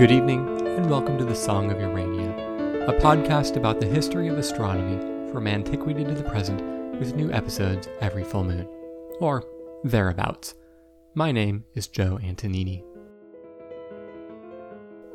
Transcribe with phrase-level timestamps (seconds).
[0.00, 2.30] Good evening, and welcome to the Song of Urania,
[2.86, 4.96] a podcast about the history of astronomy
[5.30, 6.62] from antiquity to the present,
[6.98, 8.66] with new episodes every full moon,
[9.20, 9.44] or
[9.84, 10.54] thereabouts.
[11.14, 12.82] My name is Joe Antonini.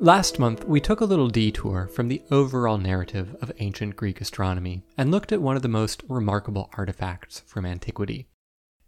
[0.01, 4.83] Last month, we took a little detour from the overall narrative of ancient Greek astronomy
[4.99, 8.27] and looked at one of the most remarkable artifacts from antiquity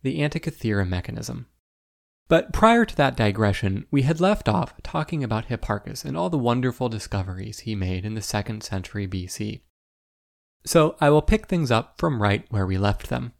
[0.04, 1.48] the Antikythera mechanism.
[2.28, 6.38] But prior to that digression, we had left off talking about Hipparchus and all the
[6.38, 9.62] wonderful discoveries he made in the 2nd century BC.
[10.66, 13.32] So I will pick things up from right where we left them.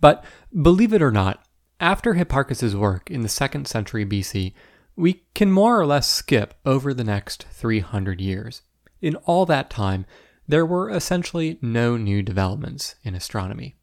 [0.00, 0.24] But
[0.62, 1.44] believe it or not,
[1.78, 4.54] after Hipparchus's work in the 2nd century BC,
[4.96, 8.62] we can more or less skip over the next 300 years.
[9.02, 10.06] In all that time,
[10.48, 13.76] there were essentially no new developments in astronomy.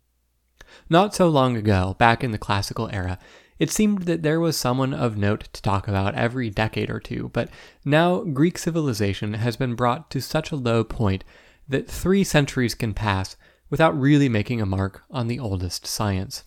[0.89, 3.19] Not so long ago, back in the classical era,
[3.59, 7.29] it seemed that there was someone of note to talk about every decade or two,
[7.33, 7.49] but
[7.83, 11.23] now Greek civilization has been brought to such a low point
[11.67, 13.35] that three centuries can pass
[13.69, 16.45] without really making a mark on the oldest science.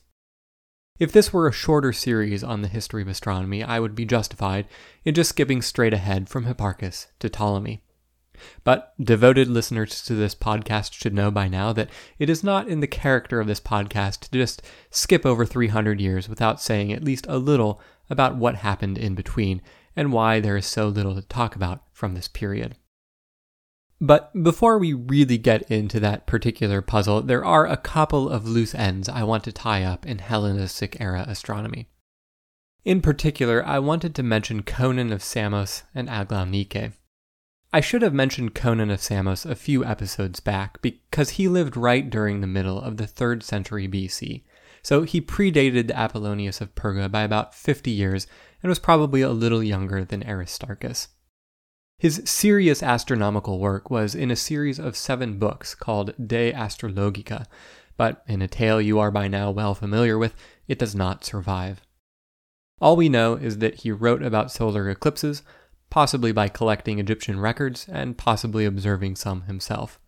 [0.99, 4.67] If this were a shorter series on the history of astronomy, I would be justified
[5.05, 7.83] in just skipping straight ahead from Hipparchus to Ptolemy.
[8.65, 12.81] But devoted listeners to this podcast should know by now that it is not in
[12.81, 17.27] the character of this podcast to just skip over 300 years without saying at least
[17.29, 19.63] a little about what happened in between
[19.97, 22.77] and why there is so little to talk about from this period.
[24.01, 28.75] But before we really get into that particular puzzle, there are a couple of loose
[28.75, 31.89] ends I want to tie up in Hellenistic era astronomy.
[32.85, 36.95] In particular, I wanted to mention Conon of Samos and Aglaonike.
[37.75, 42.09] I should have mentioned Conon of Samos a few episodes back because he lived right
[42.11, 44.43] during the middle of the 3rd century BC,
[44.83, 48.27] so he predated Apollonius of Perga by about 50 years
[48.63, 51.09] and was probably a little younger than Aristarchus.
[51.99, 57.47] His serious astronomical work was in a series of seven books called De Astrologica,
[57.97, 60.35] but in a tale you are by now well familiar with,
[60.69, 61.81] it does not survive.
[62.83, 65.43] All we know is that he wrote about solar eclipses,
[65.93, 70.01] possibly by collecting Egyptian records and possibly observing some himself.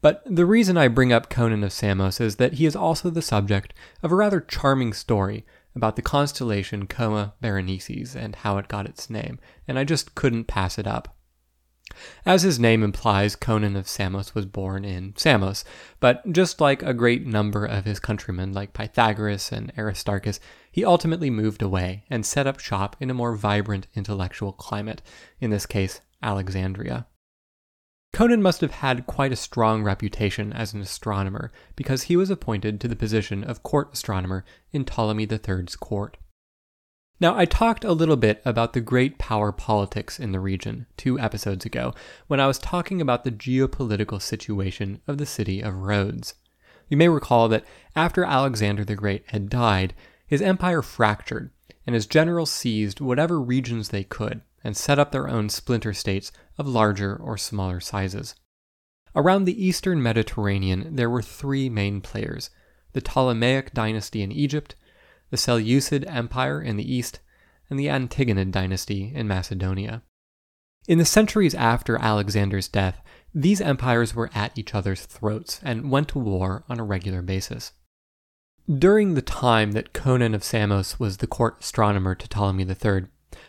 [0.00, 3.20] But the reason I bring up Conon of Samos is that he is also the
[3.20, 5.44] subject of a rather charming story
[5.76, 9.38] about the constellation Coma Berenices and how it got its name,
[9.68, 11.14] and I just couldn't pass it up.
[12.24, 15.64] As his name implies, Conon of Samos was born in Samos,
[15.98, 20.40] but just like a great number of his countrymen like Pythagoras and Aristarchus,
[20.70, 25.02] he ultimately moved away and set up shop in a more vibrant intellectual climate,
[25.40, 27.06] in this case, Alexandria.
[28.12, 32.80] Conon must have had quite a strong reputation as an astronomer because he was appointed
[32.80, 36.16] to the position of court astronomer in Ptolemy III's court.
[37.20, 41.20] Now, I talked a little bit about the great power politics in the region two
[41.20, 41.92] episodes ago
[42.28, 46.34] when I was talking about the geopolitical situation of the city of Rhodes.
[46.88, 49.92] You may recall that after Alexander the Great had died,
[50.26, 51.50] his empire fractured,
[51.86, 56.32] and his generals seized whatever regions they could and set up their own splinter states
[56.56, 58.34] of larger or smaller sizes.
[59.14, 62.48] Around the eastern Mediterranean, there were three main players
[62.92, 64.74] the Ptolemaic dynasty in Egypt,
[65.30, 67.20] the Seleucid Empire in the east,
[67.68, 70.02] and the Antigonid dynasty in Macedonia.
[70.88, 73.00] In the centuries after Alexander's death,
[73.32, 77.72] these empires were at each other's throats and went to war on a regular basis.
[78.68, 83.06] During the time that Conon of Samos was the court astronomer to Ptolemy III,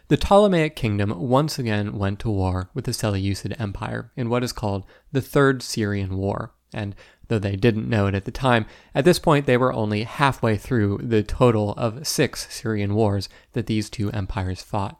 [0.08, 4.54] the Ptolemaic kingdom once again went to war with the Seleucid Empire in what is
[4.54, 6.96] called the Third Syrian War, and
[7.32, 10.58] though they didn't know it at the time, at this point they were only halfway
[10.58, 15.00] through the total of six Syrian wars that these two empires fought.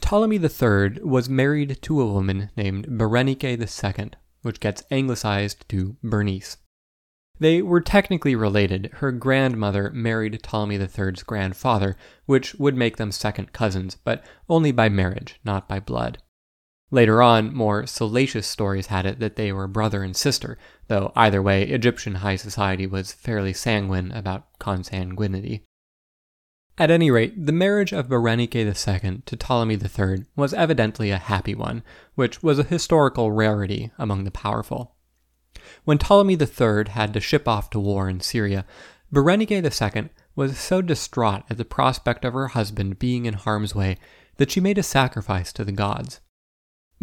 [0.00, 4.10] Ptolemy III was married to a woman named Berenike II,
[4.40, 6.56] which gets anglicized to Bernice.
[7.38, 8.90] They were technically related.
[8.94, 14.88] Her grandmother married Ptolemy III's grandfather, which would make them second cousins, but only by
[14.88, 16.18] marriage, not by blood.
[16.94, 20.56] Later on, more salacious stories had it that they were brother and sister,
[20.86, 25.62] though either way, Egyptian high society was fairly sanguine about consanguinity.
[26.78, 31.56] At any rate, the marriage of Berenike II to Ptolemy III was evidently a happy
[31.56, 31.82] one,
[32.14, 34.94] which was a historical rarity among the powerful.
[35.82, 38.64] When Ptolemy III had to ship off to war in Syria,
[39.12, 43.96] Berenike II was so distraught at the prospect of her husband being in harm's way
[44.36, 46.20] that she made a sacrifice to the gods.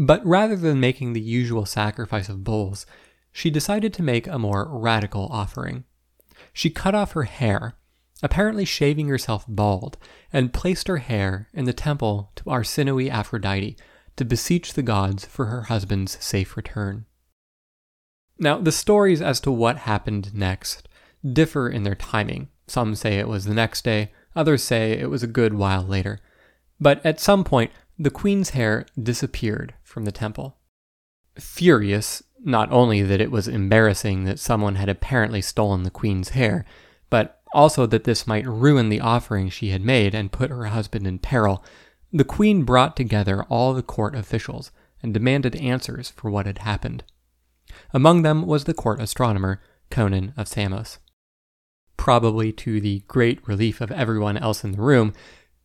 [0.04, 2.88] But rather than making the usual sacrifice of bulls,
[3.32, 5.84] she decided to make a more radical offering.
[6.54, 7.76] She cut off her hair,
[8.24, 10.00] apparently shaving herself bald,
[10.34, 13.78] and placed her hair in the temple to Arsinoe Aphrodite
[14.16, 17.06] to beseech the gods for her husband's safe return.
[18.40, 20.90] Now, the stories as to what happened next
[21.32, 22.48] differ in their timing.
[22.66, 26.22] Some say it was the next day, others say it was a good while later.
[26.80, 27.70] But at some point,
[28.02, 30.58] the queen's hair disappeared from the temple.
[31.38, 36.66] Furious, not only that it was embarrassing that someone had apparently stolen the queen's hair,
[37.12, 41.06] but also that this might ruin the offering she had made and put her husband
[41.06, 41.64] in peril,
[42.12, 44.72] the queen brought together all the court officials
[45.04, 47.04] and demanded answers for what had happened.
[47.94, 49.62] Among them was the court astronomer,
[49.92, 50.98] Conon of Samos.
[51.98, 55.14] Probably to the great relief of everyone else in the room,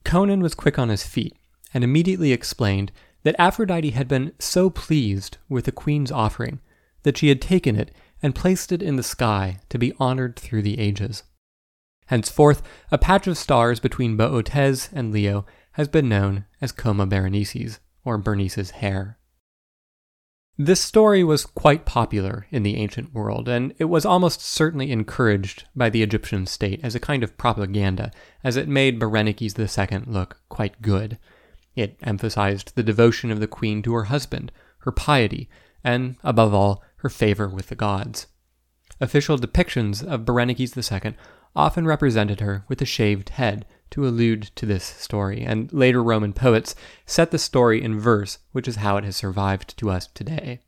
[0.04, 1.34] Conon was quick on his feet
[1.76, 2.90] and immediately explained
[3.22, 6.58] that Aphrodite had been so pleased with the queen's offering
[7.02, 7.90] that she had taken it
[8.22, 11.24] and placed it in the sky to be honored through the ages.
[12.06, 17.78] Henceforth, a patch of stars between Boötes and Leo has been known as Coma Berenices,
[18.06, 19.18] or Bernice's hair.
[20.56, 25.64] This story was quite popular in the ancient world, and it was almost certainly encouraged
[25.76, 28.12] by the Egyptian state as a kind of propaganda,
[28.42, 31.18] as it made Berenikes II look quite good.
[31.76, 35.48] It emphasized the devotion of the queen to her husband, her piety,
[35.84, 38.26] and, above all, her favor with the gods.
[39.00, 41.14] Official depictions of Berenikes II
[41.54, 46.32] often represented her with a shaved head to allude to this story, and later Roman
[46.32, 46.74] poets
[47.04, 50.62] set the story in verse, which is how it has survived to us today.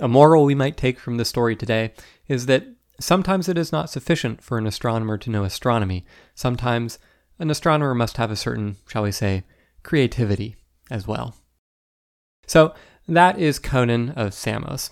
[0.00, 1.92] A moral we might take from the story today
[2.28, 2.66] is that
[3.00, 6.06] sometimes it is not sufficient for an astronomer to know astronomy.
[6.34, 6.98] Sometimes
[7.38, 9.42] an astronomer must have a certain, shall we say,
[9.82, 10.56] creativity
[10.90, 11.36] as well.
[12.46, 12.74] So
[13.06, 14.90] that is Conon of Samos.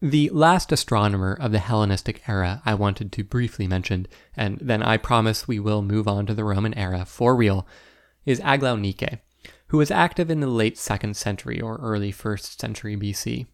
[0.00, 4.96] The last astronomer of the Hellenistic era I wanted to briefly mention, and then I
[4.96, 7.66] promise we will move on to the Roman era for real,
[8.26, 9.20] is Aglaonike,
[9.68, 13.46] who was active in the late 2nd century or early 1st century BC.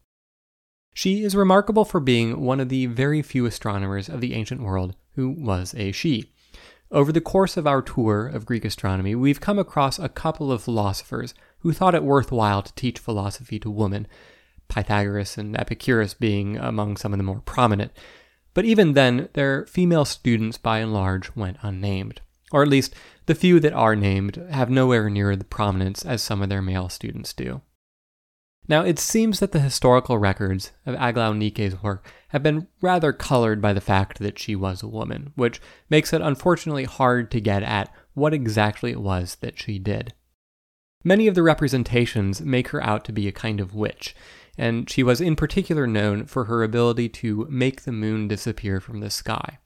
[0.95, 4.97] She is remarkable for being one of the very few astronomers of the ancient world
[5.17, 6.33] who was a she.
[6.91, 10.63] Over the course of our tour of Greek astronomy, we've come across a couple of
[10.63, 14.07] philosophers who thought it worthwhile to teach philosophy to women,
[14.69, 17.93] Pythagoras and Epicurus being among some of the more prominent.
[18.55, 22.23] But even then, their female students by and large went unnamed.
[22.53, 22.95] Or at least,
[23.27, 26.89] the few that are named have nowhere near the prominence as some of their male
[26.89, 27.61] students do.
[28.69, 33.73] Now, it seems that the historical records of Aglaonike's work have been rather colored by
[33.73, 37.91] the fact that she was a woman, which makes it unfortunately hard to get at
[38.13, 40.13] what exactly it was that she did.
[41.03, 44.15] Many of the representations make her out to be a kind of witch,
[44.59, 49.01] and she was in particular known for her ability to make the moon disappear from
[49.01, 49.59] the sky.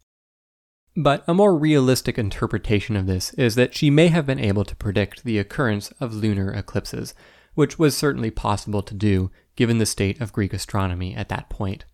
[0.95, 4.77] But a more realistic interpretation of this is that she may have been able to
[4.77, 7.15] predict the occurrence of lunar eclipses,
[7.55, 11.85] which was certainly possible to do given the state of Greek astronomy at that point.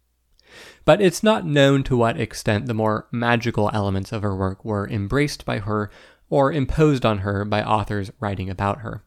[0.85, 4.89] But it's not known to what extent the more magical elements of her work were
[4.89, 5.91] embraced by her
[6.31, 9.05] or imposed on her by authors writing about her.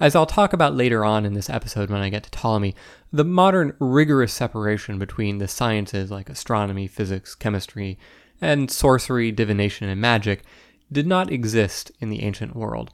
[0.00, 2.74] As I'll talk about later on in this episode when I get to Ptolemy,
[3.12, 7.98] the modern rigorous separation between the sciences like astronomy, physics, chemistry,
[8.40, 10.42] and sorcery, divination, and magic
[10.90, 12.92] did not exist in the ancient world.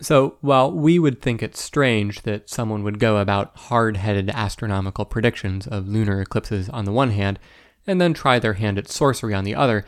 [0.00, 5.04] So, while we would think it strange that someone would go about hard headed astronomical
[5.04, 7.40] predictions of lunar eclipses on the one hand,
[7.86, 9.84] and then try their hand at sorcery on the other,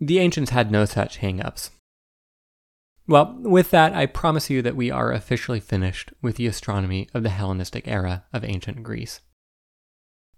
[0.00, 1.70] the ancients had no such hang ups.
[3.06, 7.22] Well, with that, I promise you that we are officially finished with the astronomy of
[7.22, 9.20] the Hellenistic era of ancient Greece.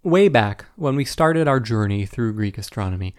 [0.03, 3.15] Way back, when we started our journey through Greek astronomy,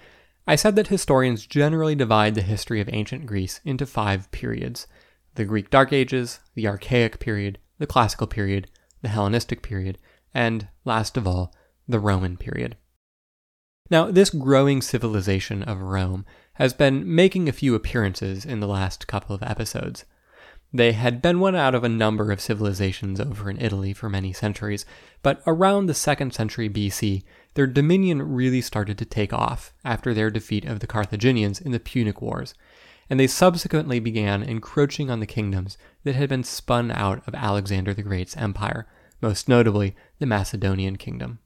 [0.46, 4.86] I said that historians generally divide the history of ancient Greece into five periods
[5.40, 8.70] the Greek Dark Ages, the Archaic period, the Classical period,
[9.02, 9.98] the Hellenistic period,
[10.34, 11.56] and, last of all,
[11.88, 12.76] the Roman period.
[13.90, 19.08] Now, this growing civilization of Rome has been making a few appearances in the last
[19.08, 20.04] couple of episodes.
[20.74, 24.34] They had been one out of a number of civilizations over in Italy for many
[24.34, 24.86] centuries,
[25.24, 30.30] but around the 2nd century BC, their dominion really started to take off after their
[30.30, 32.56] defeat of the Carthaginians in the Punic Wars,
[33.10, 37.94] and they subsequently began encroaching on the kingdoms that had been spun out of Alexander
[37.94, 38.88] the Great's empire,
[39.22, 41.40] most notably the Macedonian kingdom.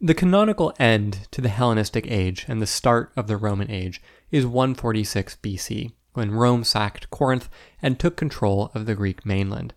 [0.00, 4.46] The canonical end to the Hellenistic age and the start of the Roman age is
[4.46, 7.48] 146 BC, when Rome sacked Corinth
[7.82, 9.74] and took control of the Greek mainland.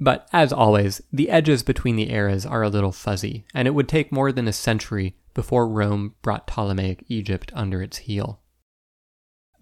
[0.00, 3.88] But as always, the edges between the eras are a little fuzzy, and it would
[3.88, 8.40] take more than a century before Rome brought Ptolemaic Egypt under its heel.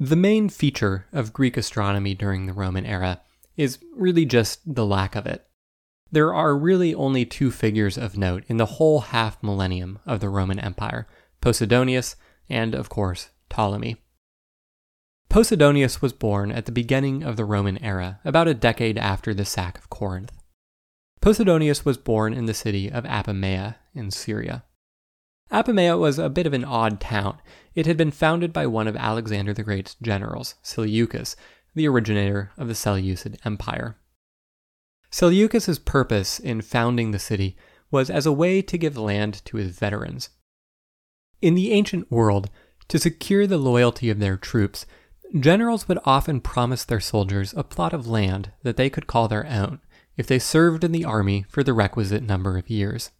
[0.03, 3.21] The main feature of Greek astronomy during the Roman era
[3.57, 5.47] is really just the lack of it.
[6.11, 10.29] There are really only two figures of note in the whole half millennium of the
[10.29, 11.07] Roman Empire
[11.41, 12.17] Posidonius
[12.49, 14.03] and, of course, Ptolemy.
[15.31, 19.45] Posidonius was born at the beginning of the Roman era, about a decade after the
[19.45, 20.37] sack of Corinth.
[21.21, 24.65] Posidonius was born in the city of Apamea in Syria.
[25.53, 27.39] Apamea was a bit of an odd town.
[27.75, 31.37] It had been founded by one of Alexander the Great's generals, Seleucus,
[31.75, 33.99] the originator of the Seleucid Empire.
[35.11, 37.55] Seleucus's purpose in founding the city
[37.91, 40.31] was as a way to give land to his veterans.
[41.43, 42.49] In the ancient world,
[42.89, 44.87] to secure the loyalty of their troops,
[45.39, 49.47] generals would often promise their soldiers a plot of land that they could call their
[49.47, 49.81] own
[50.17, 53.11] if they served in the army for the requisite number of years.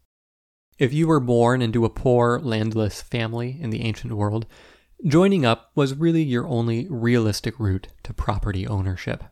[0.79, 4.47] If you were born into a poor, landless family in the ancient world,
[5.05, 9.23] joining up was really your only realistic route to property ownership.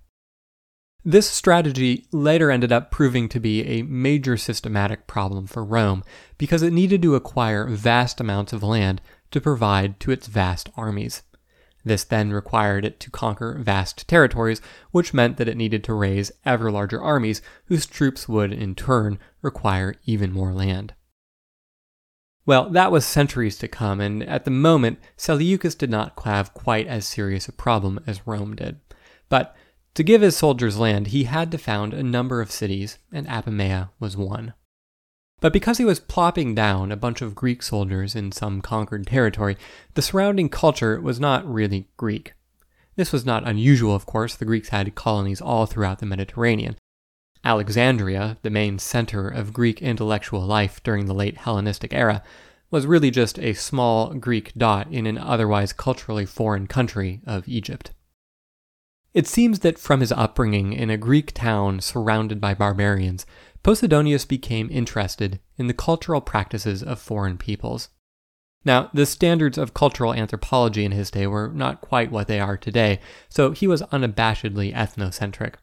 [1.04, 6.04] This strategy later ended up proving to be a major systematic problem for Rome
[6.38, 11.24] because it needed to acquire vast amounts of land to provide to its vast armies.
[11.84, 16.32] This then required it to conquer vast territories, which meant that it needed to raise
[16.46, 20.94] ever larger armies whose troops would, in turn, require even more land.
[22.46, 26.88] Well, that was centuries to come, and at the moment, Seleucus did not have quite
[26.88, 28.80] as serious a problem as Rome did.
[29.30, 29.56] But
[29.94, 33.90] to give his soldiers land, he had to found a number of cities, and Apamea
[34.00, 34.54] was one.
[35.40, 39.58] But because he was plopping down a bunch of Greek soldiers in some conquered territory,
[39.96, 42.34] the surrounding culture was not really Greek.
[42.96, 46.76] This was not unusual, of course, the Greeks had colonies all throughout the Mediterranean.
[47.44, 52.24] Alexandria, the main center of Greek intellectual life during the late Hellenistic era,
[52.70, 57.92] was really just a small Greek dot in an otherwise culturally foreign country of Egypt.
[59.14, 63.26] It seems that from his upbringing in a Greek town surrounded by barbarians,
[63.64, 67.90] Posidonius became interested in the cultural practices of foreign peoples.
[68.64, 72.58] Now, the standards of cultural anthropology in his day were not quite what they are
[72.58, 75.56] today, so he was unabashedly ethnocentric.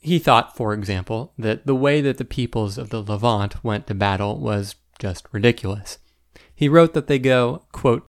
[0.00, 3.94] He thought, for example, that the way that the peoples of the Levant went to
[3.94, 5.98] battle was just ridiculous.
[6.54, 8.06] He wrote that they go, quote,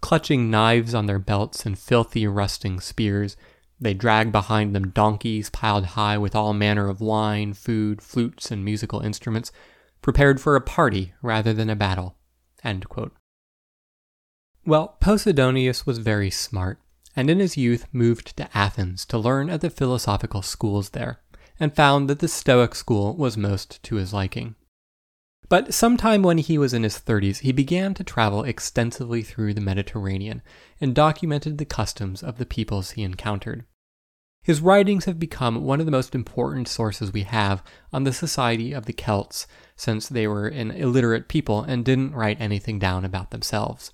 [0.00, 3.36] clutching knives on their belts and filthy rusting spears,
[3.80, 8.64] they drag behind them donkeys piled high with all manner of wine, food, flutes, and
[8.64, 9.50] musical instruments,
[10.02, 12.16] prepared for a party rather than a battle.
[14.64, 16.78] Well, Posidonius was very smart,
[17.16, 21.20] and in his youth moved to Athens to learn at the philosophical schools there,
[21.60, 24.54] and found that the Stoic school was most to his liking.
[25.48, 29.60] But sometime when he was in his 30s, he began to travel extensively through the
[29.60, 30.40] Mediterranean
[30.80, 33.66] and documented the customs of the peoples he encountered.
[34.42, 38.72] His writings have become one of the most important sources we have on the society
[38.72, 43.30] of the Celts, since they were an illiterate people and didn't write anything down about
[43.30, 43.92] themselves.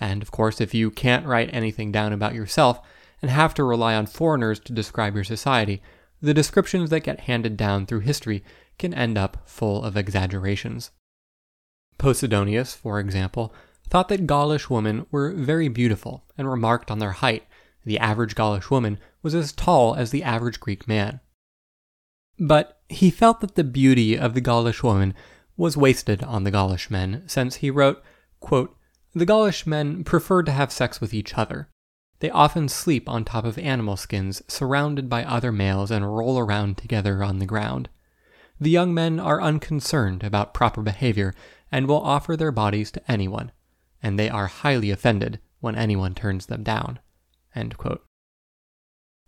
[0.00, 2.80] And of course, if you can't write anything down about yourself
[3.22, 5.82] and have to rely on foreigners to describe your society,
[6.24, 8.42] the descriptions that get handed down through history
[8.78, 10.90] can end up full of exaggerations.
[11.98, 13.54] Posidonius, for example,
[13.88, 17.44] thought that Gaulish women were very beautiful and remarked on their height.
[17.84, 21.20] The average Gaulish woman was as tall as the average Greek man.
[22.38, 25.12] But he felt that the beauty of the Gaulish woman
[25.58, 28.02] was wasted on the Gaulish men, since he wrote,
[28.40, 28.74] quote,
[29.14, 31.68] The Gaulish men prefer to have sex with each other.
[32.24, 36.78] They often sleep on top of animal skins, surrounded by other males, and roll around
[36.78, 37.90] together on the ground.
[38.58, 41.34] The young men are unconcerned about proper behavior
[41.70, 43.52] and will offer their bodies to anyone,
[44.02, 46.98] and they are highly offended when anyone turns them down.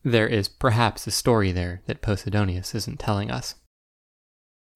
[0.02, 3.56] There is perhaps a story there that Posidonius isn't telling us.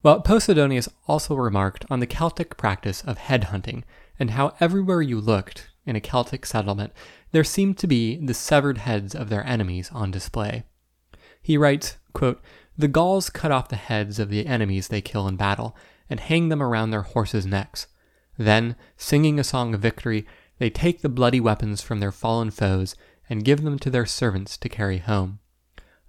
[0.03, 3.81] Well, Posidonius also remarked on the Celtic practice of headhunting
[4.19, 6.93] and how everywhere you looked in a Celtic settlement
[7.31, 10.63] there seemed to be the severed heads of their enemies on display.
[11.41, 12.41] He writes, quote,
[12.77, 15.75] The Gauls cut off the heads of the enemies they kill in battle
[16.09, 17.87] and hang them around their horses' necks.
[18.37, 20.25] Then, singing a song of victory,
[20.59, 22.95] they take the bloody weapons from their fallen foes
[23.29, 25.39] and give them to their servants to carry home.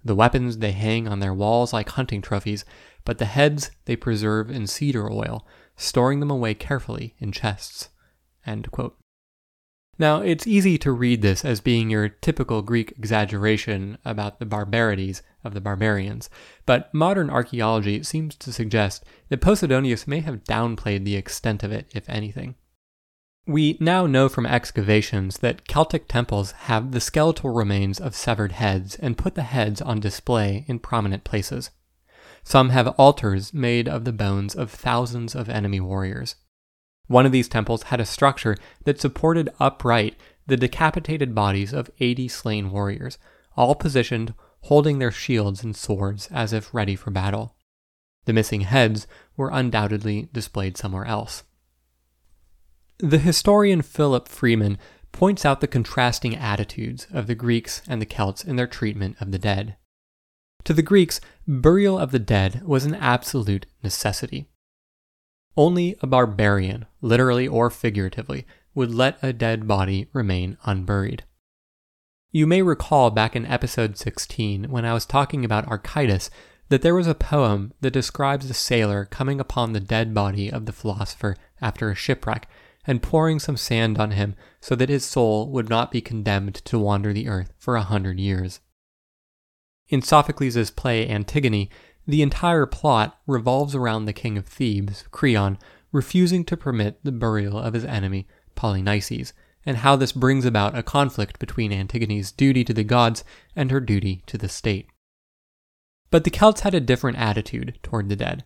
[0.03, 2.65] The weapons they hang on their walls like hunting trophies,
[3.05, 7.89] but the heads they preserve in cedar oil, storing them away carefully in chests.
[9.99, 15.21] Now, it's easy to read this as being your typical Greek exaggeration about the barbarities
[15.43, 16.31] of the barbarians,
[16.65, 21.91] but modern archaeology seems to suggest that Posidonius may have downplayed the extent of it,
[21.93, 22.55] if anything.
[23.45, 28.95] We now know from excavations that Celtic temples have the skeletal remains of severed heads
[28.95, 31.69] and put the heads on display in prominent places.
[32.43, 36.35] Some have altars made of the bones of thousands of enemy warriors.
[37.07, 40.15] One of these temples had a structure that supported upright
[40.47, 43.17] the decapitated bodies of 80 slain warriors,
[43.55, 47.55] all positioned holding their shields and swords as if ready for battle.
[48.25, 49.05] The missing heads
[49.35, 51.43] were undoubtedly displayed somewhere else.
[52.99, 54.77] The historian Philip Freeman
[55.11, 59.31] points out the contrasting attitudes of the Greeks and the Celts in their treatment of
[59.31, 59.75] the dead.
[60.63, 64.47] To the Greeks, burial of the dead was an absolute necessity.
[65.55, 71.23] Only a barbarian, literally or figuratively, would let a dead body remain unburied.
[72.31, 76.31] You may recall back in episode 16 when I was talking about Archytas
[76.69, 80.65] that there was a poem that describes a sailor coming upon the dead body of
[80.65, 82.49] the philosopher after a shipwreck
[82.87, 86.79] and pouring some sand on him so that his soul would not be condemned to
[86.79, 88.59] wander the earth for a hundred years.
[89.89, 91.69] In Sophocles' play Antigone,
[92.05, 95.57] the entire plot revolves around the king of Thebes, Creon,
[95.91, 99.33] refusing to permit the burial of his enemy, Polynices,
[99.65, 103.23] and how this brings about a conflict between Antigone's duty to the gods
[103.55, 104.87] and her duty to the state.
[106.11, 108.43] But the Celts had a different attitude toward the dead.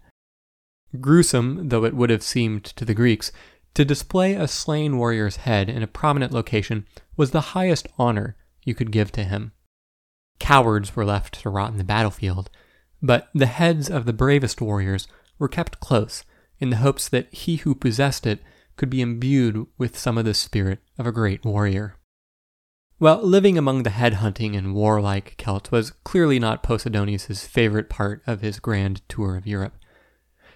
[1.02, 3.32] Gruesome though it would have seemed to the Greeks,
[3.74, 6.86] to display a slain warrior's head in a prominent location
[7.16, 9.52] was the highest honor you could give to him.
[10.40, 12.50] Cowards were left to rot in the battlefield,
[13.02, 15.08] but the heads of the bravest warriors
[15.40, 16.24] were kept close
[16.60, 18.42] in the hopes that he who possessed it
[18.76, 21.96] could be imbued with some of the spirit of a great warrior.
[23.00, 28.42] Well, living among the head-hunting and warlike Celts was clearly not Posidonius' favorite part of
[28.42, 29.76] his grand tour of Europe.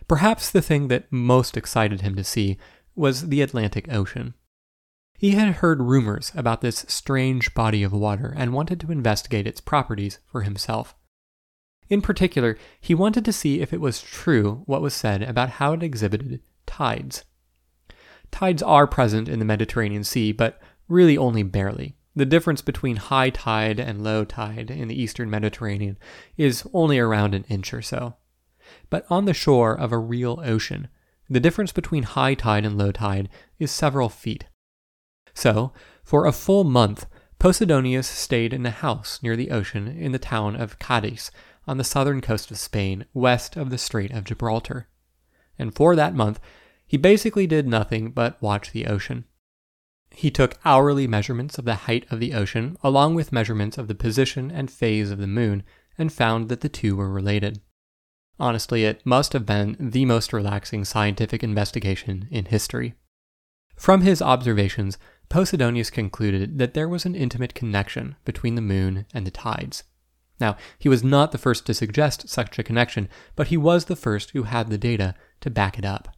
[0.08, 2.58] Perhaps the thing that most excited him to see
[2.96, 4.34] was the Atlantic Ocean.
[5.18, 9.62] He had heard rumors about this strange body of water and wanted to investigate its
[9.62, 10.96] properties for himself.
[11.92, 15.74] In particular, he wanted to see if it was true what was said about how
[15.74, 17.26] it exhibited tides.
[18.32, 21.98] Tides are present in the Mediterranean Sea, but really only barely.
[22.16, 25.98] The difference between high tide and low tide in the eastern Mediterranean
[26.38, 28.16] is only around an inch or so.
[28.90, 30.88] But on the shore of a real ocean,
[31.30, 33.28] the difference between high tide and low tide
[33.60, 34.46] is several feet.
[35.34, 35.74] So,
[36.06, 37.06] for a full month,
[37.38, 41.32] Posidonius stayed in a house near the ocean in the town of Cadiz
[41.68, 44.88] on the southern coast of Spain, west of the Strait of Gibraltar.
[45.58, 46.40] And for that month,
[46.86, 49.26] he basically did nothing but watch the ocean.
[50.10, 53.96] He took hourly measurements of the height of the ocean, along with measurements of the
[53.96, 55.64] position and phase of the moon,
[55.98, 57.62] and found that the two were related.
[58.40, 62.96] Honestly, it must have been the most relaxing scientific investigation in history.
[63.76, 64.98] From his observations,
[65.30, 69.84] Posidonius concluded that there was an intimate connection between the moon and the tides.
[70.42, 73.96] Now, he was not the first to suggest such a connection, but he was the
[73.96, 76.18] first who had the data to back it up.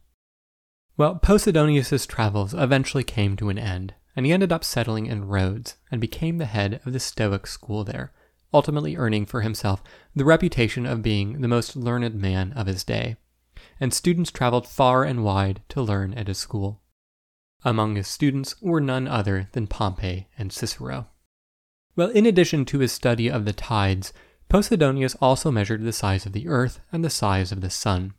[0.96, 5.76] Well, Posidonius's travels eventually came to an end, and he ended up settling in Rhodes
[5.90, 8.12] and became the head of the Stoic school there,
[8.52, 9.82] ultimately earning for himself
[10.14, 13.16] the reputation of being the most learned man of his day,
[13.78, 16.80] and students traveled far and wide to learn at his school.
[17.62, 21.08] Among his students were none other than Pompey and Cicero.
[21.96, 24.12] Well, in addition to his study of the tides,
[24.48, 28.14] Posidonius also measured the size of the earth and the size of the sun.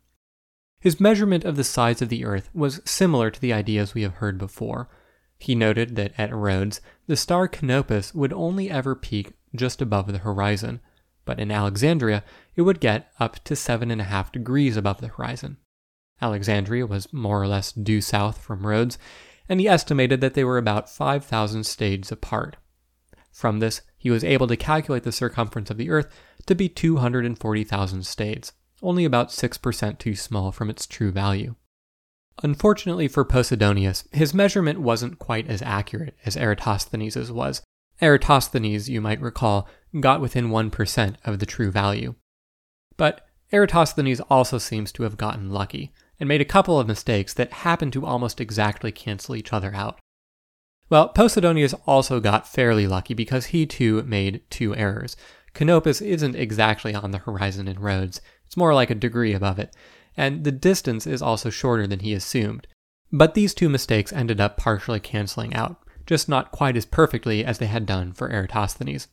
[0.80, 4.16] His measurement of the size of the earth was similar to the ideas we have
[4.16, 4.90] heard before.
[5.38, 10.20] He noted that at Rhodes, the star Canopus would only ever peak just above the
[10.20, 10.80] horizon,
[11.26, 12.24] but in Alexandria
[12.56, 15.58] it would get up to 7.5 degrees above the horizon.
[16.22, 18.98] Alexandria was more or less due south from Rhodes,
[19.50, 22.58] and he estimated that they were about 5,000 stades apart.
[23.36, 26.08] From this, he was able to calculate the circumference of the Earth
[26.46, 31.56] to be 240,000 stades, only about 6% too small from its true value.
[32.44, 37.62] Unfortunately for Posidonius, his measurement wasn't quite as accurate as Eratosthenes' was,
[38.02, 39.68] Eratosthenes, you might recall,
[40.00, 42.16] got within 1% of the true value.
[42.96, 47.52] But Eratosthenes also seems to have gotten lucky, and made a couple of mistakes that
[47.52, 50.00] happened to almost exactly cancel each other out.
[50.90, 55.18] Well, Posidonius also got fairly lucky because he too made two errors.
[55.54, 59.76] Canopus isn't exactly on the horizon in Rhodes, it's more like a degree above it,
[60.16, 62.68] and the distance is also shorter than he assumed.
[63.12, 67.58] But these two mistakes ended up partially canceling out just not quite as perfectly as
[67.58, 69.08] they had done for Eratosthenes.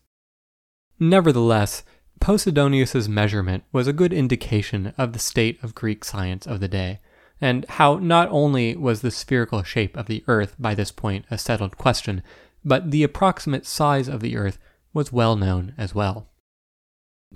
[0.99, 1.85] Nevertheless,
[2.21, 7.01] Posidonius's measurement was a good indication of the state of Greek science of the day,
[7.43, 11.37] and how not only was the spherical shape of the Earth by this point a
[11.37, 12.23] settled question,
[12.65, 14.59] but the approximate size of the Earth
[14.95, 16.29] was well known as well.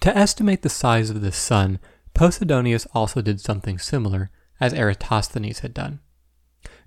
[0.01, 1.81] To estimate the size of the Sun,
[2.14, 5.99] Posidonius also did something similar, as Eratosthenes had done.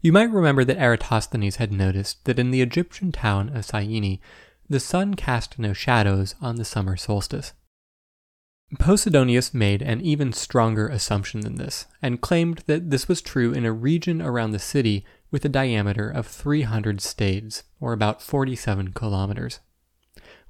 [0.02, 4.20] You might remember that Eratosthenes had noticed that in the Egyptian town of Syene,
[4.70, 7.54] the sun cast no shadows on the summer solstice.
[8.78, 13.66] Posidonius made an even stronger assumption than this, and claimed that this was true in
[13.66, 19.60] a region around the city with a diameter of 300 stades, or about 47 kilometers.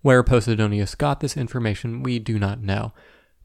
[0.01, 2.93] Where Posidonius got this information, we do not know,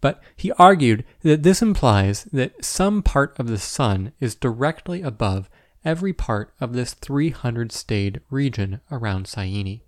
[0.00, 5.48] but he argued that this implies that some part of the sun is directly above
[5.84, 9.82] every part of this 300 stade region around Syene.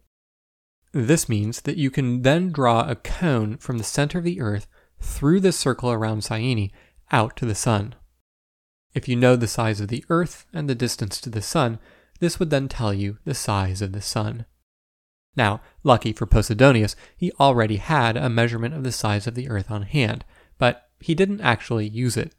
[0.93, 4.67] This means that you can then draw a cone from the center of the Earth
[5.01, 6.71] through this circle around Syene
[7.13, 7.95] out to the Sun.
[8.95, 11.79] If you know the size of the Earth and the distance to the Sun,
[12.21, 14.47] this would then tell you the size of the Sun.
[15.37, 19.71] Now, lucky for Posidonius, he already had a measurement of the size of the Earth
[19.71, 20.25] on hand,
[20.59, 22.35] but he didn't actually use it.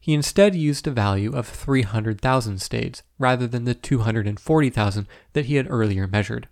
[0.00, 5.66] He instead used a value of 300,000 stades, rather than the 240,000 that he had
[5.68, 6.48] earlier measured.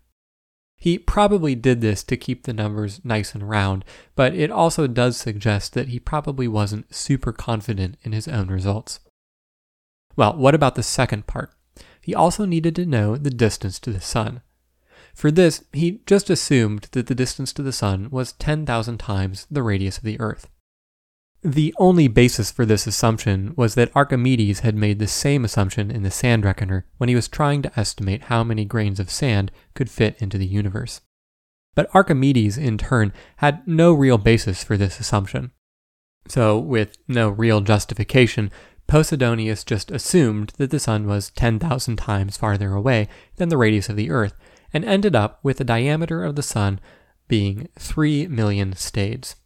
[0.78, 3.84] He probably did this to keep the numbers nice and round,
[4.14, 9.00] but it also does suggest that he probably wasn't super confident in his own results.
[10.16, 11.52] Well, what about the second part?
[12.00, 14.42] He also needed to know the distance to the Sun.
[15.14, 19.62] For this, he just assumed that the distance to the Sun was 10,000 times the
[19.62, 20.48] radius of the Earth.
[21.46, 26.02] The only basis for this assumption was that Archimedes had made the same assumption in
[26.02, 29.88] the Sand Reckoner when he was trying to estimate how many grains of sand could
[29.88, 31.02] fit into the universe.
[31.76, 35.52] But Archimedes, in turn, had no real basis for this assumption.
[36.26, 38.50] So, with no real justification,
[38.88, 43.06] Posidonius just assumed that the Sun was 10,000 times farther away
[43.36, 44.34] than the radius of the Earth,
[44.72, 46.80] and ended up with the diameter of the Sun
[47.28, 49.36] being 3 million stades.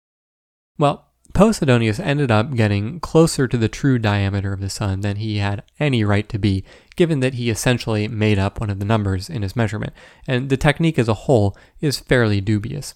[0.78, 5.38] Well, Posidonius ended up getting closer to the true diameter of the sun than he
[5.38, 6.64] had any right to be,
[6.96, 9.92] given that he essentially made up one of the numbers in his measurement,
[10.26, 12.94] and the technique as a whole is fairly dubious.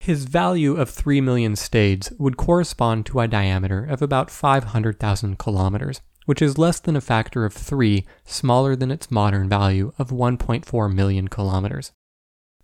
[0.00, 6.00] His value of 3 million stades would correspond to a diameter of about 500,000 kilometers,
[6.26, 10.94] which is less than a factor of 3 smaller than its modern value of 1.4
[10.94, 11.92] million kilometers.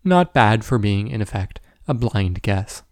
[0.05, 2.83] Not bad for being, in effect, a blind guess.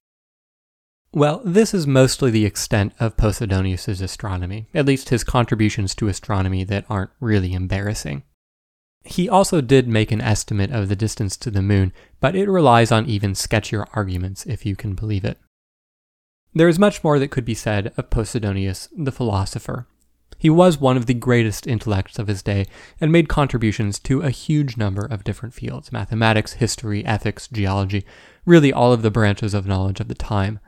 [1.13, 6.65] Well, this is mostly the extent of Posidonius's astronomy, at least his contributions to astronomy
[6.65, 8.25] that aren't really embarrassing.
[9.05, 12.93] He also did make an estimate of the distance to the moon, but it relies
[12.93, 15.39] on even sketchier arguments, if you can believe it.
[16.55, 19.87] There is much more that could be said of Posidonius, the philosopher.
[20.39, 22.67] He was one of the greatest intellects of his day
[23.01, 28.05] and made contributions to a huge number of different fields mathematics, history, ethics, geology,
[28.45, 30.61] really all of the branches of knowledge of the time.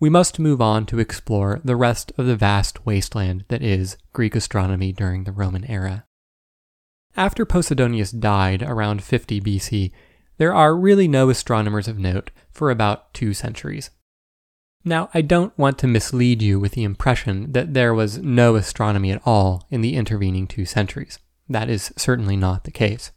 [0.00, 4.34] We must move on to explore the rest of the vast wasteland that is Greek
[4.34, 6.04] astronomy during the Roman era.
[7.16, 9.92] After Posidonius died around 50 BC,
[10.36, 13.90] there are really no astronomers of note for about two centuries.
[14.84, 19.12] Now, I don't want to mislead you with the impression that there was no astronomy
[19.12, 21.18] at all in the intervening two centuries.
[21.48, 23.12] That is certainly not the case.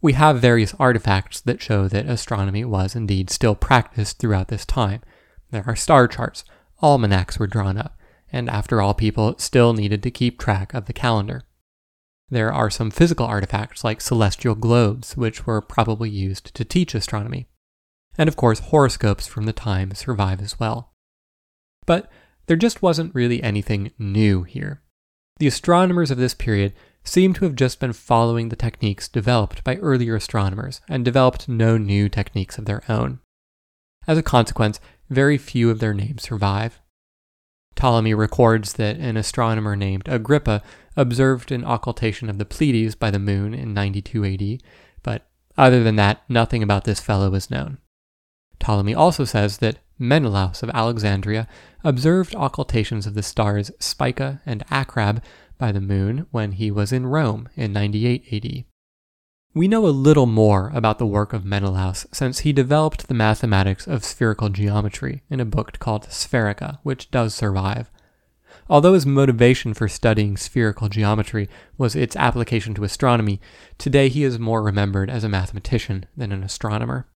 [0.00, 5.02] We have various artifacts that show that astronomy was indeed still practiced throughout this time,
[5.50, 6.44] there are star charts,
[6.82, 7.98] almanacs were drawn up,
[8.30, 11.42] and after all, people still needed to keep track of the calendar.
[12.30, 17.48] There are some physical artifacts like celestial globes, which were probably used to teach astronomy.
[18.18, 20.92] And of course, horoscopes from the time survive as well.
[21.86, 22.10] But
[22.46, 24.82] there just wasn't really anything new here.
[25.38, 29.76] The astronomers of this period seem to have just been following the techniques developed by
[29.76, 33.20] earlier astronomers and developed no new techniques of their own.
[34.06, 36.80] As a consequence, very few of their names survive.
[37.74, 40.62] Ptolemy records that an astronomer named Agrippa
[40.96, 44.62] observed an occultation of the Pleiades by the moon in 92 AD,
[45.02, 47.78] but other than that, nothing about this fellow is known.
[48.58, 51.46] Ptolemy also says that Menelaus of Alexandria
[51.84, 55.22] observed occultations of the stars Spica and Acrab
[55.56, 58.64] by the moon when he was in Rome in 98 AD.
[59.54, 63.86] We know a little more about the work of Menelaus since he developed the mathematics
[63.86, 67.90] of spherical geometry in a book called Spherica, which does survive.
[68.68, 73.40] Although his motivation for studying spherical geometry was its application to astronomy,
[73.78, 77.08] today he is more remembered as a mathematician than an astronomer.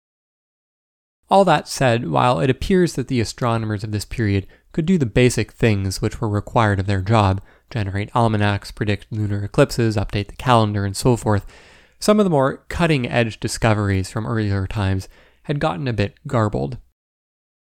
[1.28, 5.06] All that said, while it appears that the astronomers of this period could do the
[5.06, 7.40] basic things which were required of their job,
[7.70, 11.44] generate almanacs, predict lunar eclipses, update the calendar, and so forth,
[12.00, 15.08] some of the more cutting edge discoveries from earlier times
[15.44, 16.78] had gotten a bit garbled.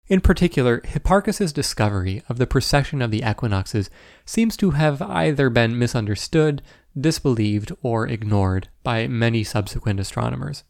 [0.07, 3.89] In particular, Hipparchus's discovery of the precession of the equinoxes
[4.25, 6.61] seems to have either been misunderstood,
[6.97, 10.63] disbelieved, or ignored by many subsequent astronomers.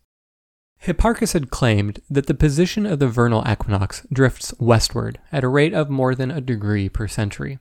[0.79, 5.73] Hipparchus had claimed that the position of the vernal equinox drifts westward at a rate
[5.73, 7.59] of more than a degree per century.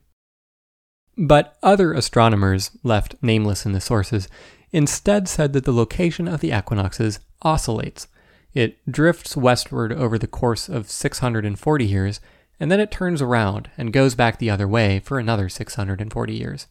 [1.19, 4.29] But other astronomers, left nameless in the sources,
[4.73, 8.09] instead said that the location of the equinoxes oscillates.
[8.55, 12.21] It drifts westward over the course of 640 years,
[12.59, 16.67] and then it turns around and goes back the other way for another 640 years.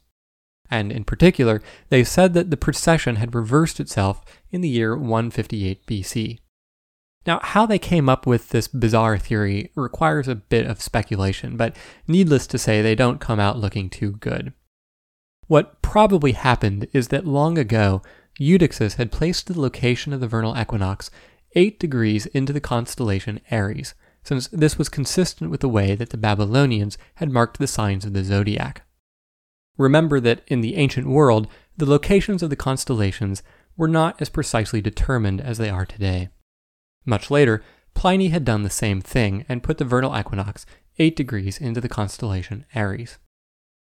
[0.70, 5.86] And in particular, they said that the precession had reversed itself in the year 158
[5.86, 6.40] BC.
[7.28, 11.76] Now, how they came up with this bizarre theory requires a bit of speculation, but
[12.08, 14.54] needless to say, they don't come out looking too good.
[15.48, 18.02] What probably happened is that long ago,
[18.40, 21.12] Eudoxus had placed the location of the vernal equinox
[21.56, 26.18] 8 degrees into the constellation Aries, since this was consistent with the way that the
[26.18, 28.82] Babylonians had marked the signs of the zodiac.
[29.78, 33.44] Remember that in the ancient world, the locations of the constellations
[33.78, 36.30] were not as precisely determined as they are today.
[37.06, 40.66] Much later, Pliny had done the same thing and put the vernal equinox
[40.98, 43.18] 8 degrees into the constellation Aries.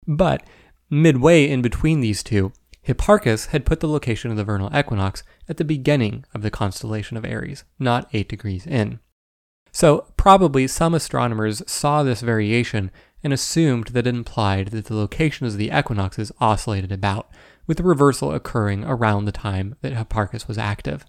[0.07, 0.43] But,
[0.91, 2.53] midway in between these two,
[2.87, 7.17] Hipparchus had put the location of the vernal equinox at the beginning of the constellation
[7.17, 9.01] of Aries, not 8 degrees in.
[9.73, 12.91] So, probably some astronomers saw this variation
[13.23, 17.29] and assumed that it implied that the locations of the equinoxes oscillated about,
[17.67, 21.05] with the reversal occurring around the time that Hipparchus was active.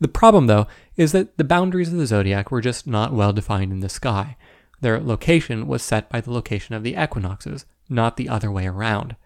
[0.00, 3.72] The problem, though, is that the boundaries of the zodiac were just not well defined
[3.72, 4.36] in the sky.
[4.80, 9.16] Their location was set by the location of the equinoxes, not the other way around.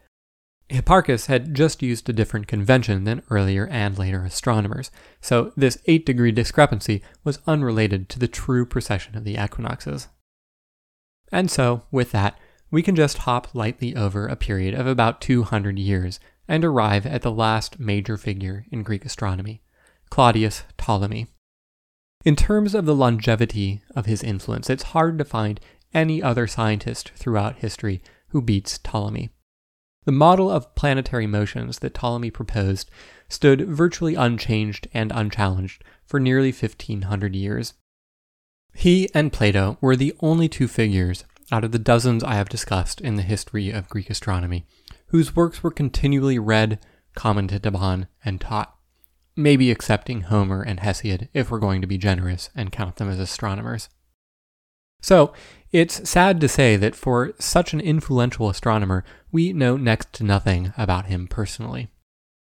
[0.68, 6.06] Hipparchus had just used a different convention than earlier and later astronomers, so this 8
[6.06, 10.08] degree discrepancy was unrelated to the true precession of the equinoxes.
[11.30, 12.38] And so, with that,
[12.70, 17.22] we can just hop lightly over a period of about 200 years and arrive at
[17.22, 19.62] the last major figure in Greek astronomy,
[20.10, 21.26] Claudius Ptolemy.
[22.24, 25.60] In terms of the longevity of his influence, it's hard to find
[25.92, 28.00] any other scientist throughout history
[28.32, 29.30] who beats Ptolemy.
[30.04, 32.90] The model of planetary motions that Ptolemy proposed
[33.28, 37.74] stood virtually unchanged and unchallenged for nearly 1500 years.
[38.74, 43.00] He and Plato were the only two figures out of the dozens I have discussed
[43.00, 44.66] in the history of Greek astronomy
[45.12, 46.78] whose works were continually read,
[47.14, 48.74] commented upon, and taught
[49.36, 53.18] maybe excepting Homer and Hesiod if we're going to be generous and count them as
[53.18, 53.90] astronomers.
[55.02, 55.34] So,
[55.72, 60.72] it's sad to say that for such an influential astronomer, we know next to nothing
[60.78, 61.88] about him personally.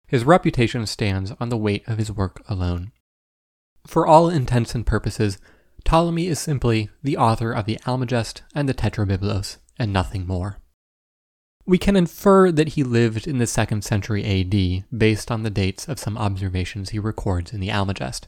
[0.08, 2.92] His reputation stands on the weight of his work alone.
[3.88, 5.40] For all intents and purposes,
[5.84, 10.58] Ptolemy is simply the author of the Almagest and the Tetrabiblos, and nothing more.
[11.66, 15.88] We can infer that he lived in the 2nd century AD based on the dates
[15.88, 18.28] of some observations he records in the Almagest.